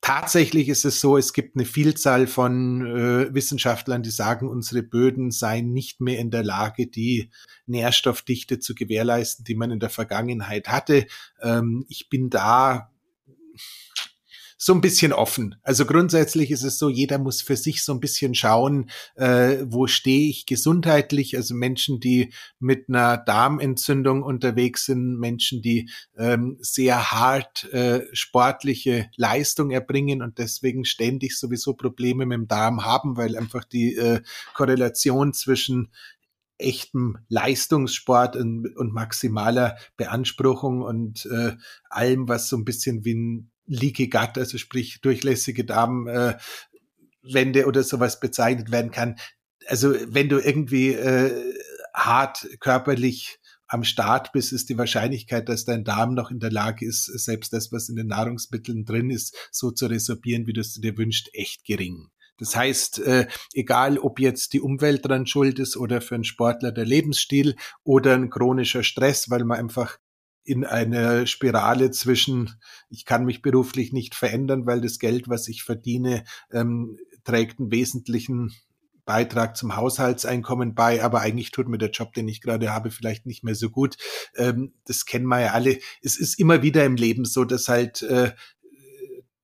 Tatsächlich 0.00 0.68
ist 0.68 0.84
es 0.84 1.00
so, 1.00 1.16
es 1.16 1.32
gibt 1.32 1.56
eine 1.56 1.64
Vielzahl 1.64 2.28
von 2.28 2.86
äh, 2.86 3.34
Wissenschaftlern, 3.34 4.04
die 4.04 4.10
sagen, 4.10 4.48
unsere 4.48 4.84
Böden 4.84 5.32
seien 5.32 5.72
nicht 5.72 6.00
mehr 6.00 6.20
in 6.20 6.30
der 6.30 6.44
Lage, 6.44 6.86
die 6.86 7.30
Nährstoffdichte 7.66 8.60
zu 8.60 8.74
gewährleisten, 8.76 9.44
die 9.44 9.56
man 9.56 9.72
in 9.72 9.80
der 9.80 9.90
Vergangenheit 9.90 10.68
hatte. 10.68 11.06
Ähm, 11.42 11.86
ich 11.88 12.08
bin 12.08 12.30
da 12.30 12.92
so 14.58 14.72
ein 14.72 14.80
bisschen 14.80 15.12
offen. 15.12 15.56
Also 15.62 15.84
grundsätzlich 15.84 16.50
ist 16.50 16.62
es 16.62 16.78
so, 16.78 16.88
jeder 16.88 17.18
muss 17.18 17.42
für 17.42 17.56
sich 17.56 17.84
so 17.84 17.92
ein 17.92 18.00
bisschen 18.00 18.34
schauen, 18.34 18.90
äh, 19.14 19.58
wo 19.64 19.86
stehe 19.86 20.30
ich 20.30 20.46
gesundheitlich. 20.46 21.36
Also 21.36 21.54
Menschen, 21.54 22.00
die 22.00 22.32
mit 22.58 22.88
einer 22.88 23.18
Darmentzündung 23.18 24.22
unterwegs 24.22 24.86
sind, 24.86 25.18
Menschen, 25.18 25.60
die 25.60 25.90
ähm, 26.16 26.56
sehr 26.60 27.12
hart 27.12 27.70
äh, 27.72 28.04
sportliche 28.12 29.10
Leistung 29.16 29.70
erbringen 29.70 30.22
und 30.22 30.38
deswegen 30.38 30.84
ständig 30.84 31.38
sowieso 31.38 31.74
Probleme 31.74 32.24
mit 32.24 32.36
dem 32.36 32.48
Darm 32.48 32.84
haben, 32.84 33.16
weil 33.16 33.36
einfach 33.36 33.64
die 33.64 33.94
äh, 33.94 34.22
Korrelation 34.54 35.34
zwischen 35.34 35.90
echtem 36.58 37.18
Leistungssport 37.28 38.36
und, 38.36 38.74
und 38.76 38.94
maximaler 38.94 39.76
Beanspruchung 39.98 40.80
und 40.80 41.26
äh, 41.26 41.56
allem, 41.90 42.28
was 42.28 42.48
so 42.48 42.56
ein 42.56 42.64
bisschen 42.64 43.04
wie 43.04 43.14
ein 43.14 43.50
Leaky 43.66 44.08
Gut, 44.08 44.38
also 44.38 44.58
sprich 44.58 45.00
durchlässige 45.00 45.64
Darmwände 45.64 46.40
äh, 47.24 47.64
oder 47.64 47.82
sowas 47.82 48.20
bezeichnet 48.20 48.70
werden 48.70 48.90
kann. 48.90 49.16
Also 49.66 49.94
wenn 50.06 50.28
du 50.28 50.38
irgendwie 50.38 50.92
äh, 50.92 51.54
hart 51.92 52.46
körperlich 52.60 53.38
am 53.68 53.84
Start 53.84 54.32
bist, 54.32 54.52
ist 54.52 54.68
die 54.68 54.78
Wahrscheinlichkeit, 54.78 55.48
dass 55.48 55.64
dein 55.64 55.84
Darm 55.84 56.14
noch 56.14 56.30
in 56.30 56.38
der 56.38 56.52
Lage 56.52 56.86
ist, 56.86 57.04
selbst 57.04 57.52
das, 57.52 57.72
was 57.72 57.88
in 57.88 57.96
den 57.96 58.06
Nahrungsmitteln 58.06 58.84
drin 58.84 59.10
ist, 59.10 59.36
so 59.50 59.70
zu 59.70 59.86
resorbieren, 59.86 60.46
wie 60.46 60.52
du 60.52 60.60
es 60.60 60.74
dir 60.74 60.96
wünscht, 60.96 61.30
echt 61.32 61.64
gering. 61.64 62.08
Das 62.38 62.54
heißt, 62.54 62.98
äh, 63.00 63.26
egal 63.54 63.98
ob 63.98 64.20
jetzt 64.20 64.52
die 64.52 64.60
Umwelt 64.60 65.06
dran 65.06 65.26
schuld 65.26 65.58
ist 65.58 65.76
oder 65.76 66.00
für 66.00 66.14
einen 66.14 66.24
Sportler 66.24 66.70
der 66.70 66.84
Lebensstil 66.84 67.56
oder 67.82 68.14
ein 68.14 68.30
chronischer 68.30 68.82
Stress, 68.82 69.30
weil 69.30 69.44
man 69.44 69.58
einfach 69.58 69.98
in 70.46 70.64
eine 70.64 71.26
Spirale 71.26 71.90
zwischen, 71.90 72.54
ich 72.88 73.04
kann 73.04 73.24
mich 73.24 73.42
beruflich 73.42 73.92
nicht 73.92 74.14
verändern, 74.14 74.66
weil 74.66 74.80
das 74.80 74.98
Geld, 74.98 75.28
was 75.28 75.48
ich 75.48 75.64
verdiene, 75.64 76.24
ähm, 76.52 76.98
trägt 77.24 77.58
einen 77.58 77.72
wesentlichen 77.72 78.54
Beitrag 79.04 79.56
zum 79.56 79.76
Haushaltseinkommen 79.76 80.74
bei, 80.74 81.02
aber 81.02 81.20
eigentlich 81.20 81.52
tut 81.52 81.68
mir 81.68 81.78
der 81.78 81.90
Job, 81.90 82.12
den 82.12 82.28
ich 82.28 82.40
gerade 82.40 82.72
habe, 82.72 82.90
vielleicht 82.90 83.24
nicht 83.24 83.44
mehr 83.44 83.54
so 83.54 83.70
gut. 83.70 83.96
Ähm, 84.36 84.74
das 84.84 85.06
kennen 85.06 85.26
wir 85.26 85.40
ja 85.40 85.52
alle. 85.52 85.78
Es 86.02 86.18
ist 86.18 86.38
immer 86.38 86.62
wieder 86.62 86.84
im 86.84 86.96
Leben 86.96 87.24
so, 87.24 87.44
dass 87.44 87.68
halt 87.68 88.02
äh, 88.02 88.32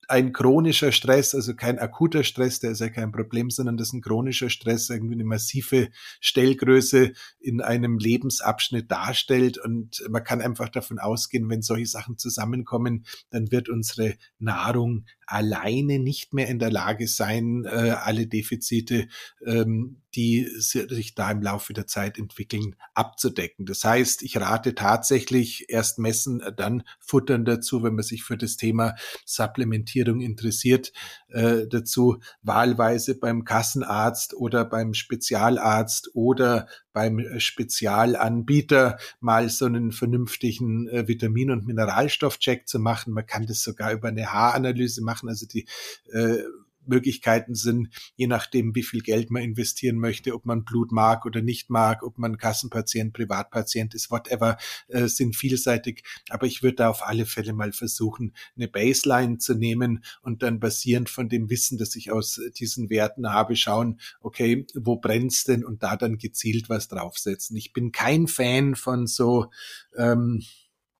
ein 0.09 0.33
chronischer 0.33 0.93
Stress, 0.93 1.35
also 1.35 1.55
kein 1.55 1.79
akuter 1.79 2.25
Stress, 2.25 2.61
der 2.61 2.73
ist 2.73 2.81
ja 2.81 2.88
kein 2.88 3.12
Problem, 3.12 3.51
sondern 3.51 3.77
das 3.77 3.88
ist 3.88 3.95
ein 3.95 4.03
chronischer 4.03 4.51
Stress, 4.51 4.91
irgendwie 4.91 5.15
eine 5.15 5.25
massive 5.25 5.88
Stellgröße 6.21 7.12
in 7.41 7.61
einem 7.61 7.99
Lebensabschnitt 7.99 8.91
darstellt. 8.91 9.59
Und 9.59 10.03
man 10.11 10.25
kann 10.25 10.41
einfach 10.41 10.69
davon 10.69 10.99
ausgehen, 10.99 11.49
wenn 11.49 11.62
solche 11.62 11.87
Sachen 11.87 12.19
zusammenkommen, 12.19 13.07
dann 13.31 13.51
wird 13.51 13.69
unsere 13.69 14.17
Nahrung 14.38 15.07
alleine 15.27 15.99
nicht 15.99 16.35
mehr 16.35 16.49
in 16.49 16.59
der 16.59 16.71
Lage 16.71 17.07
sein, 17.09 17.65
äh, 17.65 17.91
alle 17.91 18.27
Defizite 18.27 19.09
ähm, 19.47 20.02
die 20.14 20.46
sich 20.59 21.14
da 21.14 21.31
im 21.31 21.42
Laufe 21.42 21.72
der 21.72 21.87
Zeit 21.87 22.18
entwickeln, 22.18 22.77
abzudecken. 22.94 23.66
Das 23.66 23.85
heißt, 23.85 24.22
ich 24.22 24.37
rate 24.37 24.75
tatsächlich 24.75 25.66
erst 25.68 25.98
messen, 25.98 26.40
äh, 26.40 26.53
dann 26.53 26.83
futtern 27.01 27.44
dazu, 27.44 27.83
wenn 27.83 27.94
man 27.94 28.05
sich 28.05 28.22
für 28.22 28.37
das 28.37 28.57
Thema 28.57 28.94
Supplementierung 29.25 30.20
interessiert, 30.20 30.92
äh, 31.29 31.66
dazu 31.68 32.18
wahlweise 32.42 33.18
beim 33.18 33.44
Kassenarzt 33.44 34.35
oder 34.35 34.64
beim 34.64 34.94
Spezialarzt 34.94 36.11
oder 36.14 36.68
beim 36.92 37.18
äh, 37.18 37.40
Spezialanbieter 37.40 38.98
mal 39.20 39.48
so 39.48 39.64
einen 39.64 39.92
vernünftigen 39.92 40.88
äh, 40.88 41.09
Vitamin- 41.09 41.51
und 41.51 41.66
Mineralstoffcheck 41.66 42.68
zu 42.68 42.79
machen. 42.79 43.12
Man 43.12 43.27
kann 43.27 43.46
das 43.46 43.62
sogar 43.62 43.92
über 43.92 44.09
eine 44.09 44.33
Haaranalyse 44.33 45.03
machen. 45.03 45.29
Also 45.29 45.46
die 45.46 45.66
äh, 46.12 46.42
Möglichkeiten 46.87 47.55
sind, 47.55 47.88
je 48.16 48.27
nachdem, 48.27 48.75
wie 48.75 48.83
viel 48.83 49.01
Geld 49.01 49.31
man 49.31 49.42
investieren 49.42 49.97
möchte, 49.97 50.35
ob 50.35 50.45
man 50.45 50.64
Blut 50.64 50.92
mag 50.92 51.27
oder 51.27 51.42
nicht 51.42 51.71
mag, 51.71 52.03
ob 52.03 52.18
man 52.18 52.38
Kassenpatient, 52.38 53.12
Privatpatient 53.12 53.95
ist, 53.95 54.11
whatever, 54.11 54.57
äh, 54.88 55.07
sind 55.07 55.37
vielseitig. 55.37 56.03
Aber 56.29 56.47
ich 56.47 56.62
würde 56.62 56.77
da 56.77 56.88
auf 56.88 57.07
alle 57.07 57.27
Fälle 57.27 57.53
mal 57.53 57.73
versuchen, 57.73 58.35
eine 58.57 58.68
Baseline 58.68 59.38
zu 59.38 59.55
nehmen 59.55 60.05
und 60.23 60.42
dann 60.42 60.61
basierend 60.61 61.11
von 61.11 61.29
dem 61.29 61.51
Wissen, 61.51 61.79
das 61.79 61.97
ich 61.97 62.11
aus 62.11 62.40
diesen 62.59 62.90
Werten 62.90 63.31
habe, 63.31 63.57
schauen, 63.57 64.01
okay, 64.21 64.66
wo 64.75 64.97
brennt's 64.97 65.45
denn 65.45 65.64
und 65.64 65.83
da 65.83 65.97
dann 65.97 66.18
gezielt 66.18 66.68
was 66.68 66.88
draufsetzen. 66.88 67.57
Ich 67.57 67.73
bin 67.73 67.92
kein 67.92 68.27
Fan 68.27 68.75
von 68.75 69.07
so 69.07 69.51
ähm, 69.97 70.42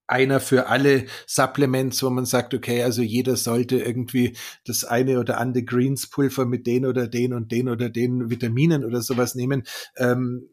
einer 0.07 0.41
für 0.41 0.67
alle 0.67 1.07
Supplements, 1.27 2.03
wo 2.03 2.11
man 2.11 2.27
sagt, 2.27 2.55
okay, 2.55 2.83
also 2.83 3.03
jeder 3.03 3.37
sollte 3.37 3.79
irgendwie 3.79 4.37
das 4.65 4.85
eine 4.85 5.19
oder 5.19 5.38
andere 5.38 5.65
Greenspulver 5.65 6.45
mit 6.45 6.67
den 6.67 6.87
oder 6.87 7.09
den 7.09 7.33
und 7.33 7.53
den 7.53 7.69
oder 7.69 7.88
den 7.88 8.31
Vitaminen 8.31 8.85
oder 8.85 9.03
sowas 9.03 9.35
nehmen. 9.35 9.65
Ähm, 9.97 10.51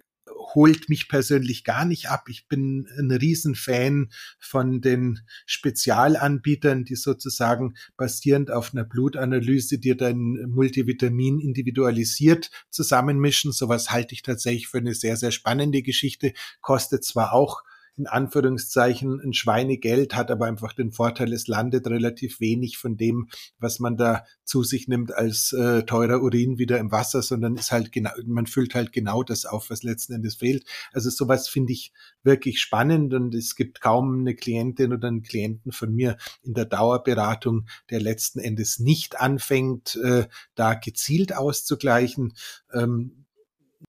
holt 0.55 0.89
mich 0.89 1.07
persönlich 1.09 1.63
gar 1.63 1.85
nicht 1.85 2.09
ab. 2.09 2.25
Ich 2.29 2.47
bin 2.47 2.87
ein 2.97 3.11
Riesenfan 3.11 4.09
von 4.39 4.81
den 4.81 5.19
Spezialanbietern, 5.45 6.85
die 6.85 6.95
sozusagen 6.95 7.75
basierend 7.97 8.51
auf 8.51 8.73
einer 8.73 8.83
Blutanalyse 8.83 9.79
dir 9.79 9.95
dein 9.95 10.45
Multivitamin 10.47 11.39
individualisiert 11.39 12.49
zusammenmischen. 12.69 13.51
Sowas 13.51 13.91
halte 13.91 14.13
ich 14.13 14.21
tatsächlich 14.21 14.67
für 14.67 14.79
eine 14.79 14.93
sehr, 14.93 15.17
sehr 15.17 15.31
spannende 15.31 15.81
Geschichte. 15.81 16.33
Kostet 16.61 17.03
zwar 17.03 17.33
auch 17.33 17.63
in 17.99 18.07
Anführungszeichen 18.07 19.19
ein 19.19 19.33
Schweinegeld, 19.33 20.15
hat 20.15 20.31
aber 20.31 20.45
einfach 20.45 20.73
den 20.73 20.91
Vorteil, 20.91 21.33
es 21.33 21.47
landet 21.47 21.85
relativ 21.87 22.39
wenig 22.39 22.77
von 22.77 22.95
dem, 22.95 23.27
was 23.59 23.79
man 23.79 23.97
da 23.97 24.23
zu 24.45 24.63
sich 24.63 24.87
nimmt 24.87 25.13
als 25.13 25.51
äh, 25.51 25.83
teurer 25.83 26.21
Urin 26.21 26.57
wieder 26.57 26.79
im 26.79 26.91
Wasser, 26.91 27.21
sondern 27.21 27.55
ist 27.55 27.71
halt 27.71 27.91
genau, 27.91 28.11
man 28.25 28.47
füllt 28.47 28.73
halt 28.73 28.93
genau 28.93 29.21
das 29.21 29.45
auf, 29.45 29.69
was 29.69 29.83
letzten 29.83 30.13
Endes 30.13 30.35
fehlt. 30.35 30.65
Also 30.93 31.09
sowas 31.09 31.49
finde 31.49 31.73
ich 31.73 31.91
wirklich 32.23 32.59
spannend 32.61 33.13
und 33.13 33.35
es 33.35 33.55
gibt 33.55 33.81
kaum 33.81 34.21
eine 34.21 34.33
Klientin 34.33 34.93
oder 34.93 35.09
einen 35.09 35.21
Klienten 35.21 35.71
von 35.71 35.93
mir 35.93 36.17
in 36.41 36.53
der 36.53 36.65
Dauerberatung, 36.65 37.67
der 37.89 37.99
letzten 37.99 38.39
Endes 38.39 38.79
nicht 38.79 39.19
anfängt, 39.19 39.97
äh, 39.97 40.27
da 40.55 40.73
gezielt 40.73 41.35
auszugleichen. 41.35 42.33
Ähm, 42.73 43.25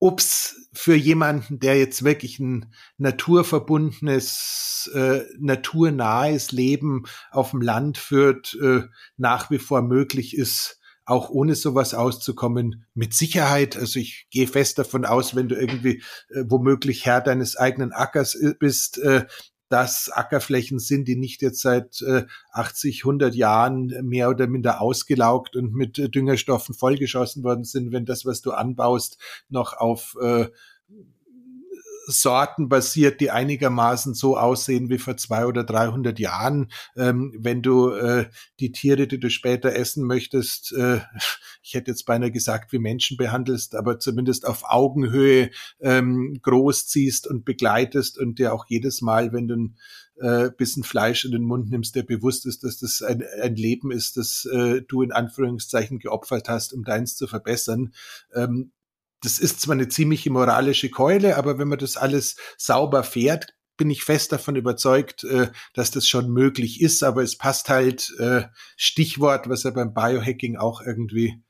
ob's 0.01 0.69
für 0.73 0.95
jemanden, 0.95 1.61
der 1.61 1.79
jetzt 1.79 2.03
wirklich 2.05 2.41
ein 2.41 2.73
naturverbundenes, 2.97 4.91
äh, 4.95 5.21
naturnahes 5.39 6.53
Leben 6.53 7.05
auf 7.31 7.51
dem 7.51 7.61
Land 7.61 7.99
führt, 7.99 8.57
äh, 8.61 8.83
nach 9.17 9.51
wie 9.51 9.59
vor 9.59 9.83
möglich 9.83 10.37
ist, 10.37 10.81
auch 11.05 11.29
ohne 11.29 11.55
sowas 11.55 11.93
auszukommen, 11.93 12.87
mit 12.95 13.15
Sicherheit. 13.15 13.77
Also 13.77 13.99
ich 13.99 14.29
gehe 14.31 14.47
fest 14.47 14.79
davon 14.79 15.05
aus, 15.05 15.35
wenn 15.35 15.49
du 15.49 15.57
irgendwie 15.57 16.03
äh, 16.31 16.45
womöglich 16.49 17.05
Herr 17.05 17.21
deines 17.21 17.57
eigenen 17.57 17.93
Ackers 17.93 18.35
äh, 18.35 18.55
bist, 18.59 18.99
äh, 18.99 19.27
dass 19.71 20.11
Ackerflächen 20.11 20.81
sind, 20.81 21.07
die 21.07 21.17
nicht 21.17 21.43
jetzt 21.43 21.63
seit 21.63 22.03
äh, 22.03 22.25
80, 22.51 23.05
100 23.05 23.35
Jahren 23.35 23.87
mehr 24.03 24.29
oder 24.29 24.49
minder 24.49 24.81
ausgelaugt 24.81 25.55
und 25.57 25.73
mit 25.73 25.99
äh, 25.99 26.11
Düngerstoffen 26.11 26.75
vollgeschossen 26.75 27.45
worden 27.45 27.65
sind, 27.65 27.93
wenn 27.93 28.05
das, 28.05 28.27
was 28.27 28.43
du 28.43 28.51
anbaust, 28.51 29.19
noch 29.49 29.73
auf 29.75 30.17
äh, 30.21 30.49
Sorten 32.11 32.69
basiert, 32.69 33.21
die 33.21 33.31
einigermaßen 33.31 34.15
so 34.15 34.37
aussehen 34.37 34.91
wie 34.91 34.99
vor 34.99 35.17
zwei 35.17 35.47
oder 35.47 35.65
300 35.65 36.19
Jahren. 36.19 36.71
Ähm, 36.97 37.35
wenn 37.39 37.63
du 37.63 37.91
äh, 37.91 38.29
die 38.59 38.73
Tiere, 38.73 39.07
die 39.07 39.21
du 39.21 39.31
später 39.31 39.75
essen 39.75 40.07
möchtest, 40.07 40.73
äh, 40.73 41.01
ich 41.63 41.75
hätte 41.75 41.91
jetzt 41.91 42.05
beinahe 42.05 42.31
gesagt, 42.31 42.73
wie 42.73 42.79
Menschen 42.79 43.17
behandelst, 43.17 43.75
aber 43.75 43.99
zumindest 43.99 44.47
auf 44.47 44.63
Augenhöhe 44.65 45.51
ähm, 45.81 46.39
großziehst 46.43 47.27
und 47.27 47.45
begleitest 47.45 48.19
und 48.19 48.39
dir 48.39 48.53
auch 48.53 48.67
jedes 48.69 49.01
Mal, 49.01 49.33
wenn 49.33 49.49
du 49.49 49.57
ein 49.57 49.77
äh, 50.21 50.51
bisschen 50.57 50.85
Fleisch 50.85 51.25
in 51.25 51.33
den 51.33 51.45
Mund 51.45 51.71
nimmst, 51.71 51.95
der 51.97 52.03
bewusst 52.03 52.47
ist, 52.47 52.63
dass 52.63 52.79
das 52.79 53.03
ein, 53.03 53.25
ein 53.43 53.57
Leben 53.57 53.91
ist, 53.91 54.17
das 54.17 54.47
äh, 54.53 54.83
du 54.83 55.03
in 55.03 55.13
Anführungszeichen 55.13 55.99
geopfert 55.99 56.49
hast, 56.49 56.73
um 56.73 56.85
deins 56.85 57.17
zu 57.17 57.27
verbessern, 57.27 57.93
ähm, 58.35 58.73
das 59.23 59.39
ist 59.39 59.61
zwar 59.61 59.75
eine 59.75 59.89
ziemliche 59.89 60.31
moralische 60.31 60.91
Keule, 60.91 61.37
aber 61.37 61.59
wenn 61.59 61.69
man 61.69 61.79
das 61.79 61.97
alles 61.97 62.37
sauber 62.57 63.03
fährt, 63.03 63.55
bin 63.77 63.91
ich 63.91 64.05
fest 64.05 64.33
davon 64.33 64.57
überzeugt, 64.57 65.25
äh, 65.25 65.51
dass 65.75 65.91
das 65.91 66.07
schon 66.07 66.31
möglich 66.31 66.81
ist, 66.81 67.03
aber 67.03 67.23
es 67.23 67.39
passt 67.39 67.69
halt 67.69 68.15
äh, 68.19 68.43
Stichwort, 68.77 69.49
was 69.49 69.63
ja 69.63 69.71
beim 69.71 69.95
Biohacking 69.95 70.57
auch 70.57 70.83
irgendwie 70.83 71.43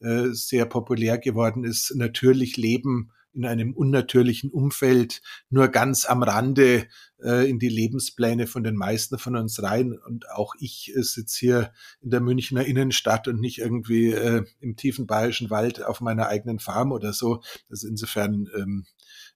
äh, 0.00 0.28
sehr 0.32 0.66
populär 0.66 1.18
geworden 1.18 1.64
ist, 1.64 1.94
natürlich 1.94 2.56
Leben 2.56 3.10
in 3.34 3.44
einem 3.44 3.74
unnatürlichen 3.74 4.50
Umfeld 4.50 5.22
nur 5.50 5.68
ganz 5.68 6.06
am 6.06 6.22
Rande 6.22 6.86
äh, 7.22 7.48
in 7.48 7.58
die 7.58 7.68
Lebenspläne 7.68 8.46
von 8.46 8.62
den 8.62 8.76
meisten 8.76 9.18
von 9.18 9.36
uns 9.36 9.62
rein. 9.62 9.98
Und 9.98 10.30
auch 10.30 10.54
ich 10.58 10.92
äh, 10.94 11.02
sitze 11.02 11.38
hier 11.38 11.72
in 12.00 12.10
der 12.10 12.20
Münchner 12.20 12.64
Innenstadt 12.64 13.28
und 13.28 13.40
nicht 13.40 13.58
irgendwie 13.58 14.12
äh, 14.12 14.44
im 14.60 14.76
tiefen 14.76 15.06
bayerischen 15.06 15.50
Wald 15.50 15.82
auf 15.82 16.00
meiner 16.00 16.28
eigenen 16.28 16.58
Farm 16.58 16.92
oder 16.92 17.12
so. 17.12 17.42
Also 17.68 17.88
insofern, 17.88 18.48
ähm, 18.56 18.86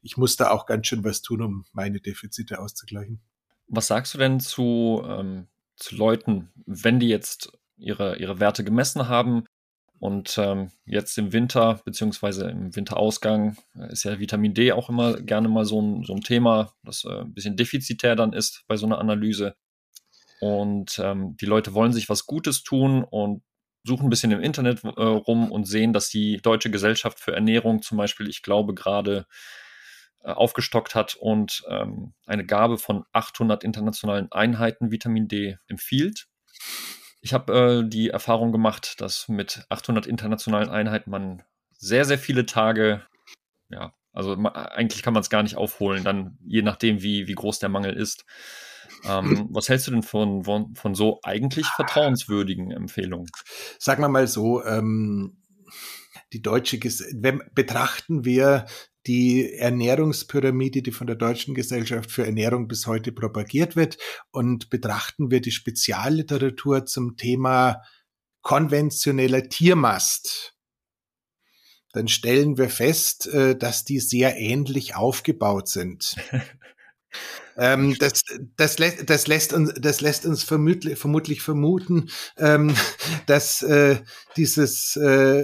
ich 0.02 0.16
muss 0.16 0.36
da 0.36 0.50
auch 0.50 0.66
ganz 0.66 0.86
schön 0.86 1.04
was 1.04 1.22
tun, 1.22 1.42
um 1.42 1.64
meine 1.72 2.00
Defizite 2.00 2.60
auszugleichen. 2.60 3.20
Was 3.66 3.88
sagst 3.88 4.14
du 4.14 4.18
denn 4.18 4.40
zu, 4.40 5.02
ähm, 5.06 5.48
zu 5.76 5.96
Leuten, 5.96 6.50
wenn 6.66 7.00
die 7.00 7.08
jetzt 7.08 7.52
ihre, 7.76 8.18
ihre 8.18 8.40
Werte 8.40 8.64
gemessen 8.64 9.08
haben, 9.08 9.44
und 10.00 10.38
ähm, 10.38 10.70
jetzt 10.86 11.18
im 11.18 11.32
Winter, 11.32 11.80
beziehungsweise 11.84 12.48
im 12.48 12.74
Winterausgang, 12.74 13.56
äh, 13.76 13.92
ist 13.92 14.04
ja 14.04 14.18
Vitamin 14.18 14.54
D 14.54 14.72
auch 14.72 14.88
immer 14.88 15.20
gerne 15.20 15.48
mal 15.48 15.64
so 15.64 15.80
ein, 15.80 16.04
so 16.04 16.14
ein 16.14 16.20
Thema, 16.20 16.72
das 16.84 17.04
äh, 17.04 17.20
ein 17.20 17.34
bisschen 17.34 17.56
defizitär 17.56 18.14
dann 18.14 18.32
ist 18.32 18.64
bei 18.68 18.76
so 18.76 18.86
einer 18.86 18.98
Analyse. 18.98 19.56
Und 20.40 21.00
ähm, 21.02 21.36
die 21.40 21.46
Leute 21.46 21.74
wollen 21.74 21.92
sich 21.92 22.08
was 22.08 22.26
Gutes 22.26 22.62
tun 22.62 23.02
und 23.02 23.42
suchen 23.84 24.06
ein 24.06 24.10
bisschen 24.10 24.30
im 24.30 24.40
Internet 24.40 24.84
äh, 24.84 24.88
rum 24.88 25.50
und 25.50 25.64
sehen, 25.64 25.92
dass 25.92 26.08
die 26.10 26.36
Deutsche 26.36 26.70
Gesellschaft 26.70 27.18
für 27.18 27.34
Ernährung 27.34 27.82
zum 27.82 27.98
Beispiel, 27.98 28.28
ich 28.28 28.42
glaube, 28.42 28.74
gerade 28.74 29.26
äh, 30.20 30.30
aufgestockt 30.30 30.94
hat 30.94 31.16
und 31.16 31.64
ähm, 31.68 32.12
eine 32.26 32.46
Gabe 32.46 32.78
von 32.78 33.04
800 33.12 33.64
internationalen 33.64 34.30
Einheiten 34.30 34.92
Vitamin 34.92 35.26
D 35.26 35.58
empfiehlt. 35.66 36.28
Ich 37.20 37.32
habe 37.32 37.82
äh, 37.84 37.88
die 37.88 38.10
Erfahrung 38.10 38.52
gemacht, 38.52 39.00
dass 39.00 39.28
mit 39.28 39.64
800 39.68 40.06
internationalen 40.06 40.68
Einheiten 40.68 41.10
man 41.10 41.42
sehr, 41.76 42.04
sehr 42.04 42.18
viele 42.18 42.46
Tage, 42.46 43.02
ja, 43.70 43.94
also 44.12 44.34
eigentlich 44.34 45.02
kann 45.02 45.14
man 45.14 45.20
es 45.20 45.30
gar 45.30 45.42
nicht 45.42 45.56
aufholen, 45.56 46.02
dann 46.02 46.38
je 46.44 46.62
nachdem, 46.62 47.02
wie, 47.02 47.28
wie 47.28 47.34
groß 47.34 47.58
der 47.58 47.68
Mangel 47.68 47.94
ist. 47.94 48.24
Ähm, 49.04 49.48
was 49.52 49.68
hältst 49.68 49.86
du 49.86 49.92
denn 49.92 50.02
von, 50.02 50.44
von, 50.44 50.74
von 50.74 50.94
so 50.94 51.20
eigentlich 51.22 51.66
vertrauenswürdigen 51.66 52.72
Empfehlungen? 52.72 53.30
Sagen 53.78 54.02
wir 54.02 54.08
mal 54.08 54.26
so, 54.26 54.64
ähm, 54.64 55.36
die 56.32 56.42
deutsche, 56.42 56.80
wenn, 57.14 57.42
betrachten 57.54 58.24
wir 58.24 58.66
die 59.08 59.54
Ernährungspyramide, 59.54 60.82
die 60.82 60.92
von 60.92 61.06
der 61.06 61.16
Deutschen 61.16 61.54
Gesellschaft 61.54 62.12
für 62.12 62.24
Ernährung 62.24 62.68
bis 62.68 62.86
heute 62.86 63.10
propagiert 63.10 63.74
wird 63.74 63.96
und 64.30 64.70
betrachten 64.70 65.30
wir 65.30 65.40
die 65.40 65.50
Spezialliteratur 65.50 66.86
zum 66.86 67.16
Thema 67.16 67.82
konventioneller 68.42 69.48
Tiermast, 69.48 70.54
dann 71.92 72.08
stellen 72.08 72.58
wir 72.58 72.68
fest, 72.68 73.26
äh, 73.28 73.56
dass 73.56 73.84
die 73.84 73.98
sehr 73.98 74.36
ähnlich 74.36 74.94
aufgebaut 74.94 75.68
sind. 75.68 76.16
ähm, 77.56 77.96
das, 77.98 78.22
das, 78.56 78.78
lä 78.78 78.92
das, 79.04 79.26
lässt 79.26 79.52
uns, 79.52 79.72
das 79.80 80.00
lässt 80.00 80.26
uns 80.26 80.44
vermutlich, 80.44 80.98
vermutlich 80.98 81.42
vermuten, 81.42 82.10
ähm, 82.36 82.74
dass 83.26 83.62
äh, 83.62 84.00
dieses 84.36 84.96
äh, 84.96 85.42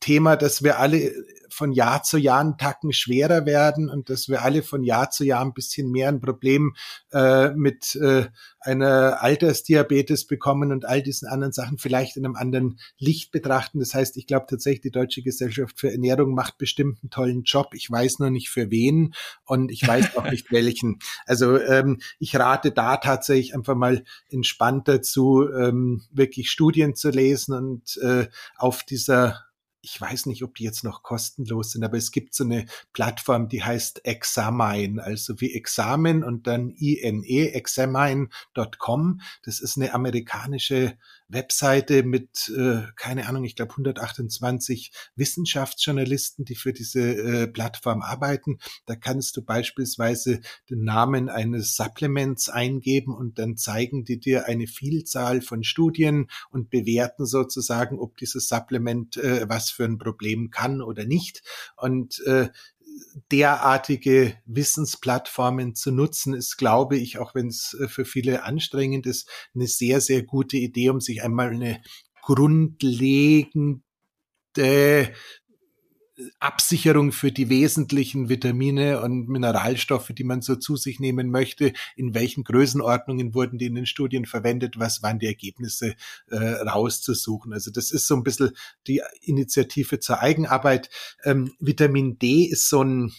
Thema, 0.00 0.36
dass 0.36 0.62
wir 0.62 0.78
alle 0.78 1.12
von 1.52 1.72
Jahr 1.72 2.02
zu 2.02 2.16
Jahr 2.16 2.40
einen 2.40 2.56
Tacken 2.56 2.92
schwerer 2.92 3.44
werden 3.44 3.90
und 3.90 4.08
dass 4.08 4.28
wir 4.28 4.42
alle 4.42 4.62
von 4.62 4.82
Jahr 4.82 5.10
zu 5.10 5.24
Jahr 5.24 5.44
ein 5.44 5.52
bisschen 5.52 5.90
mehr 5.90 6.08
ein 6.08 6.20
Problem 6.20 6.74
äh, 7.12 7.50
mit 7.50 7.96
äh, 7.96 8.26
einer 8.60 9.22
Altersdiabetes 9.22 10.26
bekommen 10.26 10.72
und 10.72 10.84
all 10.84 11.02
diesen 11.02 11.28
anderen 11.28 11.52
Sachen 11.52 11.78
vielleicht 11.78 12.16
in 12.16 12.24
einem 12.24 12.36
anderen 12.36 12.78
Licht 12.98 13.32
betrachten. 13.32 13.80
Das 13.80 13.94
heißt, 13.94 14.16
ich 14.16 14.26
glaube 14.26 14.46
tatsächlich, 14.48 14.82
die 14.82 14.90
Deutsche 14.90 15.22
Gesellschaft 15.22 15.78
für 15.78 15.90
Ernährung 15.90 16.34
macht 16.34 16.58
bestimmt 16.58 16.98
einen 17.02 17.10
tollen 17.10 17.42
Job. 17.42 17.74
Ich 17.74 17.90
weiß 17.90 18.20
nur 18.20 18.30
nicht 18.30 18.50
für 18.50 18.70
wen 18.70 19.14
und 19.44 19.70
ich 19.70 19.86
weiß 19.86 20.16
auch 20.16 20.30
nicht 20.30 20.50
welchen. 20.52 20.98
Also 21.26 21.58
ähm, 21.58 22.00
ich 22.18 22.36
rate 22.36 22.70
da 22.70 22.96
tatsächlich 22.96 23.54
einfach 23.54 23.74
mal 23.74 24.04
entspannt 24.30 24.88
dazu, 24.88 25.48
ähm, 25.48 26.02
wirklich 26.12 26.50
Studien 26.50 26.94
zu 26.94 27.10
lesen 27.10 27.54
und 27.54 27.96
äh, 28.02 28.28
auf 28.56 28.82
dieser 28.82 29.49
ich 29.82 30.00
weiß 30.00 30.26
nicht, 30.26 30.42
ob 30.42 30.54
die 30.54 30.64
jetzt 30.64 30.84
noch 30.84 31.02
kostenlos 31.02 31.72
sind, 31.72 31.84
aber 31.84 31.96
es 31.96 32.10
gibt 32.10 32.34
so 32.34 32.44
eine 32.44 32.66
Plattform, 32.92 33.48
die 33.48 33.62
heißt 33.62 34.04
Examine, 34.04 35.02
also 35.02 35.40
wie 35.40 35.54
Examen 35.54 36.22
und 36.22 36.46
dann 36.46 36.70
INE, 36.70 37.52
examine.com. 37.54 39.20
Das 39.42 39.60
ist 39.60 39.76
eine 39.76 39.94
amerikanische 39.94 40.98
Webseite 41.32 42.02
mit, 42.02 42.52
äh, 42.56 42.82
keine 42.96 43.28
Ahnung, 43.28 43.44
ich 43.44 43.56
glaube 43.56 43.72
128 43.72 44.92
Wissenschaftsjournalisten, 45.16 46.44
die 46.44 46.54
für 46.54 46.72
diese 46.72 47.00
äh, 47.00 47.46
Plattform 47.46 48.02
arbeiten. 48.02 48.58
Da 48.86 48.96
kannst 48.96 49.36
du 49.36 49.42
beispielsweise 49.42 50.40
den 50.68 50.84
Namen 50.84 51.28
eines 51.28 51.76
Supplements 51.76 52.48
eingeben 52.48 53.14
und 53.14 53.38
dann 53.38 53.56
zeigen 53.56 54.04
die 54.04 54.18
dir 54.18 54.46
eine 54.46 54.66
Vielzahl 54.66 55.40
von 55.40 55.64
Studien 55.64 56.26
und 56.50 56.70
bewerten 56.70 57.26
sozusagen, 57.26 57.98
ob 57.98 58.16
dieses 58.16 58.48
Supplement 58.48 59.16
äh, 59.16 59.48
was 59.48 59.70
für 59.70 59.84
ein 59.84 59.98
Problem 59.98 60.50
kann 60.50 60.82
oder 60.82 61.04
nicht. 61.04 61.42
Und 61.76 62.20
äh, 62.26 62.48
derartige 63.30 64.34
Wissensplattformen 64.46 65.74
zu 65.74 65.90
nutzen, 65.92 66.34
ist, 66.34 66.56
glaube 66.56 66.96
ich, 66.96 67.18
auch 67.18 67.34
wenn 67.34 67.48
es 67.48 67.76
äh, 67.80 67.88
für 67.88 68.04
viele 68.04 68.44
anstrengend 68.44 69.06
ist, 69.06 69.28
eine 69.54 69.66
sehr, 69.66 70.00
sehr 70.00 70.22
gute 70.22 70.56
Idee, 70.56 70.90
um 70.90 71.00
sich 71.00 71.22
einmal 71.22 71.50
eine 71.50 71.82
grundlegende 72.22 73.82
Absicherung 76.38 77.12
für 77.12 77.32
die 77.32 77.48
wesentlichen 77.48 78.28
Vitamine 78.28 79.00
und 79.00 79.28
Mineralstoffe, 79.28 80.08
die 80.08 80.24
man 80.24 80.42
so 80.42 80.56
zu 80.56 80.76
sich 80.76 81.00
nehmen 81.00 81.30
möchte, 81.30 81.72
in 81.96 82.14
welchen 82.14 82.44
Größenordnungen 82.44 83.34
wurden 83.34 83.58
die 83.58 83.66
in 83.66 83.74
den 83.74 83.86
Studien 83.86 84.26
verwendet, 84.26 84.78
was 84.78 85.02
waren 85.02 85.18
die 85.18 85.26
Ergebnisse 85.26 85.94
äh, 86.28 86.36
rauszusuchen. 86.36 87.52
Also 87.52 87.70
das 87.70 87.90
ist 87.90 88.06
so 88.06 88.16
ein 88.16 88.22
bisschen 88.22 88.50
die 88.86 89.02
Initiative 89.22 90.00
zur 90.00 90.20
Eigenarbeit. 90.20 90.90
Ähm, 91.24 91.52
Vitamin 91.58 92.18
D 92.18 92.44
ist 92.44 92.68
so 92.68 92.82
ein 92.82 93.12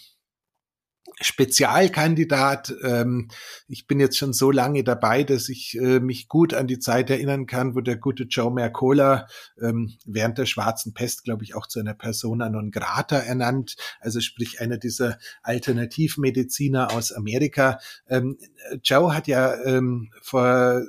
Spezialkandidat. 1.20 2.74
Ähm, 2.84 3.30
ich 3.68 3.88
bin 3.88 4.00
jetzt 4.00 4.18
schon 4.18 4.34
so 4.34 4.52
lange 4.52 4.84
dabei, 4.84 5.24
dass 5.24 5.50
ich 5.50 5.78
äh, 5.78 6.00
mich 6.00 6.28
gut 6.28 6.54
an 6.54 6.68
die 6.68 6.80
Zeit 6.80 7.10
erinnern 7.10 7.46
kann, 7.46 7.76
wo 7.76 7.82
der 7.82 7.98
gute 7.98 8.24
Joe 8.24 8.52
Mercola 8.52 9.28
ähm, 9.62 9.94
während 10.06 10.38
der 10.38 10.46
schwarzen 10.46 10.94
Pest, 10.94 11.24
glaube 11.24 11.44
ich, 11.44 11.56
auch 11.56 11.68
zu 11.68 11.80
einer 11.80 11.94
Persona 11.94 12.50
non 12.50 12.72
grata 12.72 13.18
ernannt, 13.18 13.76
also 14.00 14.20
sprich 14.20 14.62
einer 14.62 14.78
dieser 14.78 15.18
Alternativmediziner 15.44 16.92
aus 16.92 17.12
Amerika. 17.12 17.80
Ähm, 18.08 18.38
Joe 18.84 19.14
hat 19.14 19.28
ja 19.28 19.56
ähm, 19.64 20.12
vor 20.22 20.82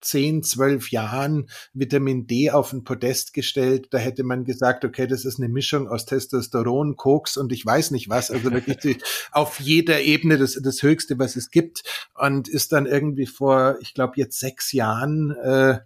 zehn, 0.00 0.42
zwölf 0.42 0.90
Jahren 0.90 1.48
Vitamin 1.72 2.26
D 2.26 2.50
auf 2.50 2.72
ein 2.72 2.84
Podest 2.84 3.32
gestellt. 3.32 3.88
Da 3.90 3.98
hätte 3.98 4.24
man 4.24 4.44
gesagt, 4.44 4.84
okay, 4.84 5.06
das 5.06 5.24
ist 5.24 5.38
eine 5.38 5.48
Mischung 5.48 5.88
aus 5.88 6.06
Testosteron, 6.06 6.96
Koks 6.96 7.36
und 7.36 7.52
ich 7.52 7.64
weiß 7.64 7.90
nicht 7.90 8.08
was. 8.08 8.30
Also 8.30 8.52
wirklich 8.52 8.78
die, 8.78 8.98
auf 9.32 9.60
jeder 9.60 10.00
Ebene 10.00 10.38
das, 10.38 10.58
das 10.62 10.82
Höchste, 10.82 11.18
was 11.18 11.36
es 11.36 11.50
gibt. 11.50 11.82
Und 12.14 12.48
ist 12.48 12.72
dann 12.72 12.86
irgendwie 12.86 13.26
vor, 13.26 13.76
ich 13.80 13.94
glaube, 13.94 14.14
jetzt 14.16 14.38
sechs 14.38 14.72
Jahren 14.72 15.30
äh, 15.30 15.80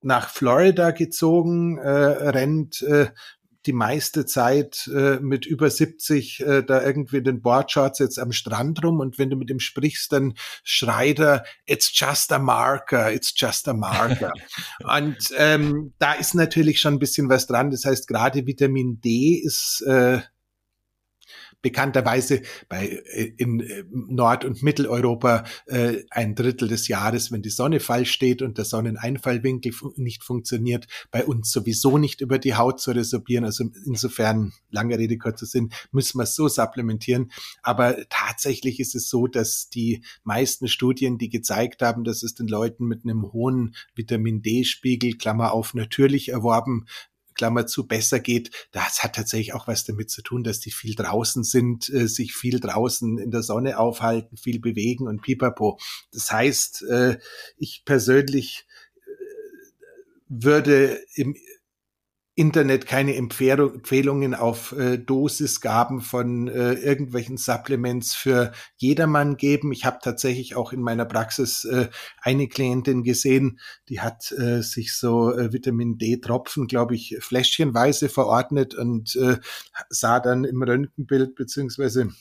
nach 0.00 0.28
Florida 0.30 0.92
gezogen, 0.92 1.78
äh, 1.78 1.88
rennt 1.90 2.82
äh, 2.82 3.08
die 3.68 3.74
meiste 3.74 4.24
Zeit 4.24 4.90
äh, 4.94 5.20
mit 5.20 5.44
über 5.44 5.68
70 5.68 6.40
äh, 6.40 6.62
da 6.62 6.82
irgendwie 6.82 7.22
den 7.22 7.42
Boardshorts 7.42 7.98
jetzt 7.98 8.18
am 8.18 8.32
Strand 8.32 8.82
rum 8.82 8.98
und 8.98 9.18
wenn 9.18 9.28
du 9.28 9.36
mit 9.36 9.50
ihm 9.50 9.60
sprichst, 9.60 10.10
dann 10.10 10.32
schreit 10.64 11.18
er, 11.18 11.44
it's 11.66 11.92
just 11.92 12.32
a 12.32 12.38
marker, 12.38 13.12
it's 13.12 13.34
just 13.36 13.68
a 13.68 13.74
marker. 13.74 14.32
und 14.84 15.18
ähm, 15.36 15.92
da 15.98 16.14
ist 16.14 16.34
natürlich 16.34 16.80
schon 16.80 16.94
ein 16.94 16.98
bisschen 16.98 17.28
was 17.28 17.46
dran. 17.46 17.70
Das 17.70 17.84
heißt, 17.84 18.08
gerade 18.08 18.46
Vitamin 18.46 19.02
D 19.02 19.34
ist 19.34 19.82
äh, 19.86 20.20
bekannterweise 21.62 22.42
bei 22.68 22.86
äh, 22.86 23.32
in 23.36 23.60
äh, 23.60 23.84
Nord- 23.90 24.44
und 24.44 24.62
Mitteleuropa 24.62 25.44
äh, 25.66 26.04
ein 26.10 26.34
Drittel 26.34 26.68
des 26.68 26.88
Jahres, 26.88 27.32
wenn 27.32 27.42
die 27.42 27.50
Sonne 27.50 27.80
falsch 27.80 28.12
steht 28.12 28.42
und 28.42 28.58
der 28.58 28.64
Sonneneinfallwinkel 28.64 29.72
nicht 29.96 30.22
funktioniert, 30.22 30.86
bei 31.10 31.24
uns 31.24 31.50
sowieso 31.50 31.98
nicht 31.98 32.20
über 32.20 32.38
die 32.38 32.54
Haut 32.54 32.80
zu 32.80 32.92
resorbieren. 32.92 33.44
Also 33.44 33.64
insofern, 33.86 34.52
lange 34.70 34.98
Rede, 34.98 35.18
kurzer 35.18 35.46
Sinn, 35.46 35.70
müssen 35.90 36.18
wir 36.18 36.24
es 36.24 36.34
so 36.34 36.48
supplementieren. 36.48 37.30
Aber 37.62 37.96
tatsächlich 38.08 38.78
ist 38.78 38.94
es 38.94 39.08
so, 39.08 39.26
dass 39.26 39.68
die 39.68 40.04
meisten 40.22 40.68
Studien, 40.68 41.18
die 41.18 41.28
gezeigt 41.28 41.82
haben, 41.82 42.04
dass 42.04 42.22
es 42.22 42.34
den 42.34 42.48
Leuten 42.48 42.86
mit 42.86 43.04
einem 43.04 43.32
hohen 43.32 43.74
Vitamin 43.94 44.42
D-Spiegel, 44.42 45.16
Klammer 45.16 45.52
auf, 45.52 45.74
natürlich 45.74 46.28
erworben, 46.28 46.86
Klammer 47.38 47.66
zu, 47.66 47.86
besser 47.86 48.20
geht, 48.20 48.50
das 48.72 49.02
hat 49.02 49.14
tatsächlich 49.14 49.54
auch 49.54 49.66
was 49.66 49.84
damit 49.84 50.10
zu 50.10 50.20
tun, 50.20 50.44
dass 50.44 50.60
die 50.60 50.70
viel 50.70 50.94
draußen 50.94 51.44
sind, 51.44 51.88
äh, 51.88 52.06
sich 52.06 52.34
viel 52.34 52.60
draußen 52.60 53.16
in 53.16 53.30
der 53.30 53.42
Sonne 53.42 53.78
aufhalten, 53.78 54.36
viel 54.36 54.60
bewegen 54.60 55.08
und 55.08 55.22
pipapo. 55.22 55.78
Das 56.12 56.30
heißt, 56.30 56.82
äh, 56.90 57.18
ich 57.56 57.84
persönlich 57.86 58.66
äh, 58.96 59.10
würde 60.28 61.00
im 61.14 61.34
Internet 62.38 62.86
keine 62.86 63.16
Empfehlungen 63.16 64.32
auf 64.32 64.70
äh, 64.70 64.96
Dosisgaben 64.96 66.00
von 66.00 66.46
äh, 66.46 66.74
irgendwelchen 66.74 67.36
Supplements 67.36 68.14
für 68.14 68.52
jedermann 68.76 69.36
geben. 69.36 69.72
Ich 69.72 69.84
habe 69.84 69.98
tatsächlich 70.00 70.54
auch 70.54 70.72
in 70.72 70.80
meiner 70.80 71.04
Praxis 71.04 71.64
äh, 71.64 71.88
eine 72.22 72.46
Klientin 72.46 73.02
gesehen, 73.02 73.58
die 73.88 74.00
hat 74.00 74.30
äh, 74.30 74.62
sich 74.62 74.94
so 74.94 75.34
äh, 75.34 75.52
Vitamin 75.52 75.98
D-Tropfen, 75.98 76.68
glaube 76.68 76.94
ich, 76.94 77.16
fläschchenweise 77.18 78.08
verordnet 78.08 78.76
und 78.76 79.16
äh, 79.16 79.38
sah 79.90 80.20
dann 80.20 80.44
im 80.44 80.62
Röntgenbild 80.62 81.34
beziehungsweise 81.34 82.12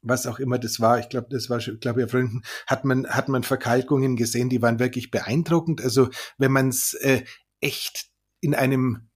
was 0.00 0.26
auch 0.26 0.38
immer 0.38 0.58
das 0.58 0.80
war, 0.80 1.00
ich 1.00 1.10
glaube, 1.10 1.26
das 1.28 1.50
war, 1.50 1.58
ich 1.58 1.80
glaube, 1.80 2.00
ja, 2.00 2.08
Freunden, 2.08 2.44
hat 2.66 2.86
man, 2.86 3.06
hat 3.06 3.28
man 3.28 3.42
Verkalkungen 3.42 4.16
gesehen, 4.16 4.48
die 4.48 4.62
waren 4.62 4.78
wirklich 4.78 5.10
beeindruckend. 5.10 5.82
Also 5.82 6.08
wenn 6.38 6.52
man 6.52 6.70
es 6.70 6.94
äh, 6.94 7.24
echt 7.60 8.06
in 8.40 8.54
einem 8.54 9.07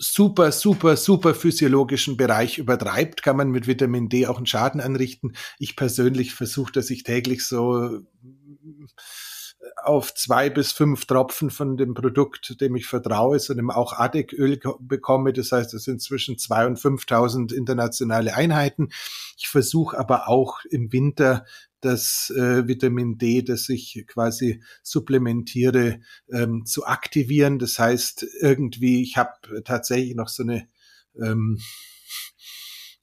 super, 0.00 0.50
super, 0.50 0.96
super 0.96 1.34
physiologischen 1.34 2.16
Bereich 2.16 2.58
übertreibt, 2.58 3.22
kann 3.22 3.36
man 3.36 3.50
mit 3.50 3.66
Vitamin 3.66 4.08
D 4.08 4.26
auch 4.26 4.38
einen 4.38 4.46
Schaden 4.46 4.80
anrichten. 4.80 5.34
Ich 5.58 5.76
persönlich 5.76 6.34
versuche, 6.34 6.72
dass 6.72 6.90
ich 6.90 7.04
täglich 7.04 7.44
so 7.44 8.00
auf 9.82 10.14
zwei 10.14 10.50
bis 10.50 10.72
fünf 10.72 11.04
Tropfen 11.06 11.50
von 11.50 11.76
dem 11.76 11.94
Produkt, 11.94 12.60
dem 12.60 12.76
ich 12.76 12.86
vertraue, 12.86 13.38
sondern 13.38 13.70
auch 13.70 13.92
Adeköl 13.92 14.60
bekomme. 14.80 15.32
Das 15.32 15.52
heißt, 15.52 15.74
es 15.74 15.84
sind 15.84 16.02
zwischen 16.02 16.38
zwei 16.38 16.66
und 16.66 16.78
5.000 16.78 17.52
internationale 17.52 18.34
Einheiten. 18.34 18.88
Ich 19.36 19.48
versuche 19.48 19.98
aber 19.98 20.28
auch 20.28 20.64
im 20.70 20.92
Winter 20.92 21.44
das 21.80 22.30
äh, 22.36 22.68
Vitamin 22.68 23.16
D, 23.16 23.42
das 23.42 23.68
ich 23.68 24.04
quasi 24.06 24.62
supplementiere, 24.82 26.00
ähm, 26.30 26.66
zu 26.66 26.86
aktivieren. 26.86 27.58
Das 27.58 27.78
heißt, 27.78 28.26
irgendwie, 28.40 29.02
ich 29.02 29.16
habe 29.16 29.62
tatsächlich 29.64 30.14
noch 30.14 30.28
so 30.28 30.42
eine 30.42 30.68
ähm, 31.20 31.58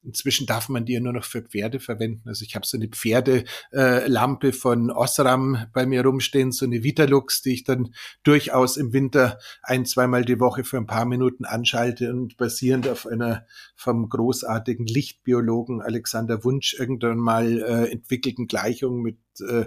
Inzwischen 0.07 0.47
darf 0.47 0.69
man 0.69 0.85
die 0.85 0.93
ja 0.93 1.01
nur 1.01 1.11
noch 1.11 1.25
für 1.25 1.41
Pferde 1.41 1.81
verwenden. 1.81 2.29
Also 2.29 2.45
ich 2.45 2.55
habe 2.55 2.65
so 2.65 2.77
eine 2.77 2.87
Pferdelampe 2.87 4.47
äh, 4.47 4.53
von 4.53 4.89
Osram 4.89 5.67
bei 5.73 5.85
mir 5.85 6.03
rumstehen, 6.03 6.53
so 6.53 6.65
eine 6.65 6.81
Vitalux, 6.81 7.41
die 7.41 7.53
ich 7.53 7.65
dann 7.65 7.93
durchaus 8.23 8.77
im 8.77 8.93
Winter 8.93 9.37
ein, 9.61 9.85
zweimal 9.85 10.23
die 10.23 10.39
Woche 10.39 10.63
für 10.63 10.77
ein 10.77 10.87
paar 10.87 11.05
Minuten 11.05 11.43
anschalte 11.43 12.09
und 12.09 12.37
basierend 12.37 12.87
auf 12.87 13.05
einer 13.05 13.45
vom 13.75 14.07
großartigen 14.07 14.87
Lichtbiologen 14.87 15.81
Alexander 15.81 16.43
Wunsch 16.45 16.73
irgendwann 16.79 17.17
mal 17.17 17.61
äh, 17.61 17.91
entwickelten 17.91 18.47
Gleichung 18.47 19.01
mit 19.01 19.19
äh, 19.41 19.65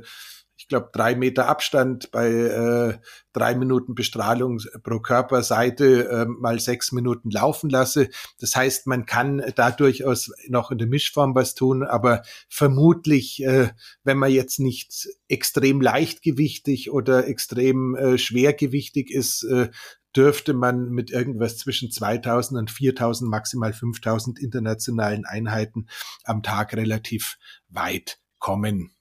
glaube, 0.70 0.88
drei 0.92 1.14
Meter 1.14 1.48
Abstand 1.48 2.10
bei 2.10 2.30
äh, 2.30 2.98
drei 3.34 3.54
Minuten 3.54 3.94
Bestrahlung 3.94 4.58
pro 4.82 5.00
Körperseite 5.00 6.08
äh, 6.08 6.24
mal 6.26 6.58
sechs 6.58 6.92
Minuten 6.92 7.30
laufen 7.30 7.68
lasse. 7.68 8.08
Das 8.38 8.56
heißt, 8.56 8.86
man 8.86 9.04
kann 9.04 9.42
da 9.56 9.70
durchaus 9.70 10.32
noch 10.48 10.70
in 10.70 10.78
der 10.78 10.86
Mischform 10.86 11.34
was 11.34 11.54
tun, 11.54 11.82
aber 11.82 12.22
vermutlich, 12.48 13.44
äh, 13.44 13.68
wenn 14.02 14.16
man 14.16 14.32
jetzt 14.32 14.58
nicht 14.58 15.08
extrem 15.28 15.82
leichtgewichtig 15.82 16.90
oder 16.90 17.26
extrem 17.26 17.94
äh, 17.94 18.16
schwergewichtig 18.16 19.10
ist, 19.10 19.42
äh, 19.42 19.68
dürfte 20.16 20.54
man 20.54 20.90
mit 20.90 21.10
irgendwas 21.10 21.58
zwischen 21.58 21.90
2000 21.90 22.58
und 22.58 22.70
4000, 22.70 23.30
maximal 23.30 23.72
5000 23.72 24.38
internationalen 24.40 25.24
Einheiten 25.24 25.86
am 26.24 26.42
Tag 26.42 26.74
relativ 26.74 27.38
weit 27.68 28.18
kommen. 28.38 28.92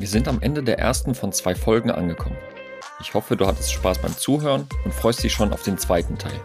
Wir 0.00 0.08
sind 0.08 0.28
am 0.28 0.40
Ende 0.40 0.62
der 0.62 0.78
ersten 0.78 1.14
von 1.14 1.30
zwei 1.30 1.54
Folgen 1.54 1.90
angekommen. 1.90 2.38
Ich 3.02 3.12
hoffe, 3.12 3.36
du 3.36 3.46
hattest 3.46 3.70
Spaß 3.70 3.98
beim 3.98 4.16
Zuhören 4.16 4.66
und 4.86 4.94
freust 4.94 5.22
dich 5.22 5.30
schon 5.30 5.52
auf 5.52 5.62
den 5.62 5.76
zweiten 5.76 6.16
Teil. 6.16 6.40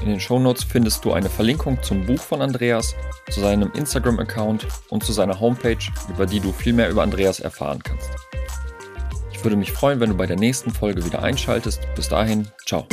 In 0.00 0.08
den 0.08 0.18
Shownotes 0.18 0.64
findest 0.64 1.04
du 1.04 1.12
eine 1.12 1.28
Verlinkung 1.28 1.82
zum 1.82 2.06
Buch 2.06 2.20
von 2.22 2.40
Andreas, 2.40 2.94
zu 3.28 3.40
seinem 3.40 3.70
Instagram-Account 3.74 4.66
und 4.88 5.04
zu 5.04 5.12
seiner 5.12 5.38
Homepage, 5.38 5.76
über 6.08 6.24
die 6.24 6.40
du 6.40 6.50
viel 6.50 6.72
mehr 6.72 6.88
über 6.88 7.02
Andreas 7.02 7.40
erfahren 7.40 7.82
kannst. 7.82 8.08
Ich 9.34 9.44
würde 9.44 9.56
mich 9.58 9.70
freuen, 9.70 10.00
wenn 10.00 10.08
du 10.08 10.16
bei 10.16 10.26
der 10.26 10.38
nächsten 10.38 10.70
Folge 10.70 11.04
wieder 11.04 11.22
einschaltest. 11.22 11.82
Bis 11.94 12.08
dahin, 12.08 12.48
ciao. 12.64 12.86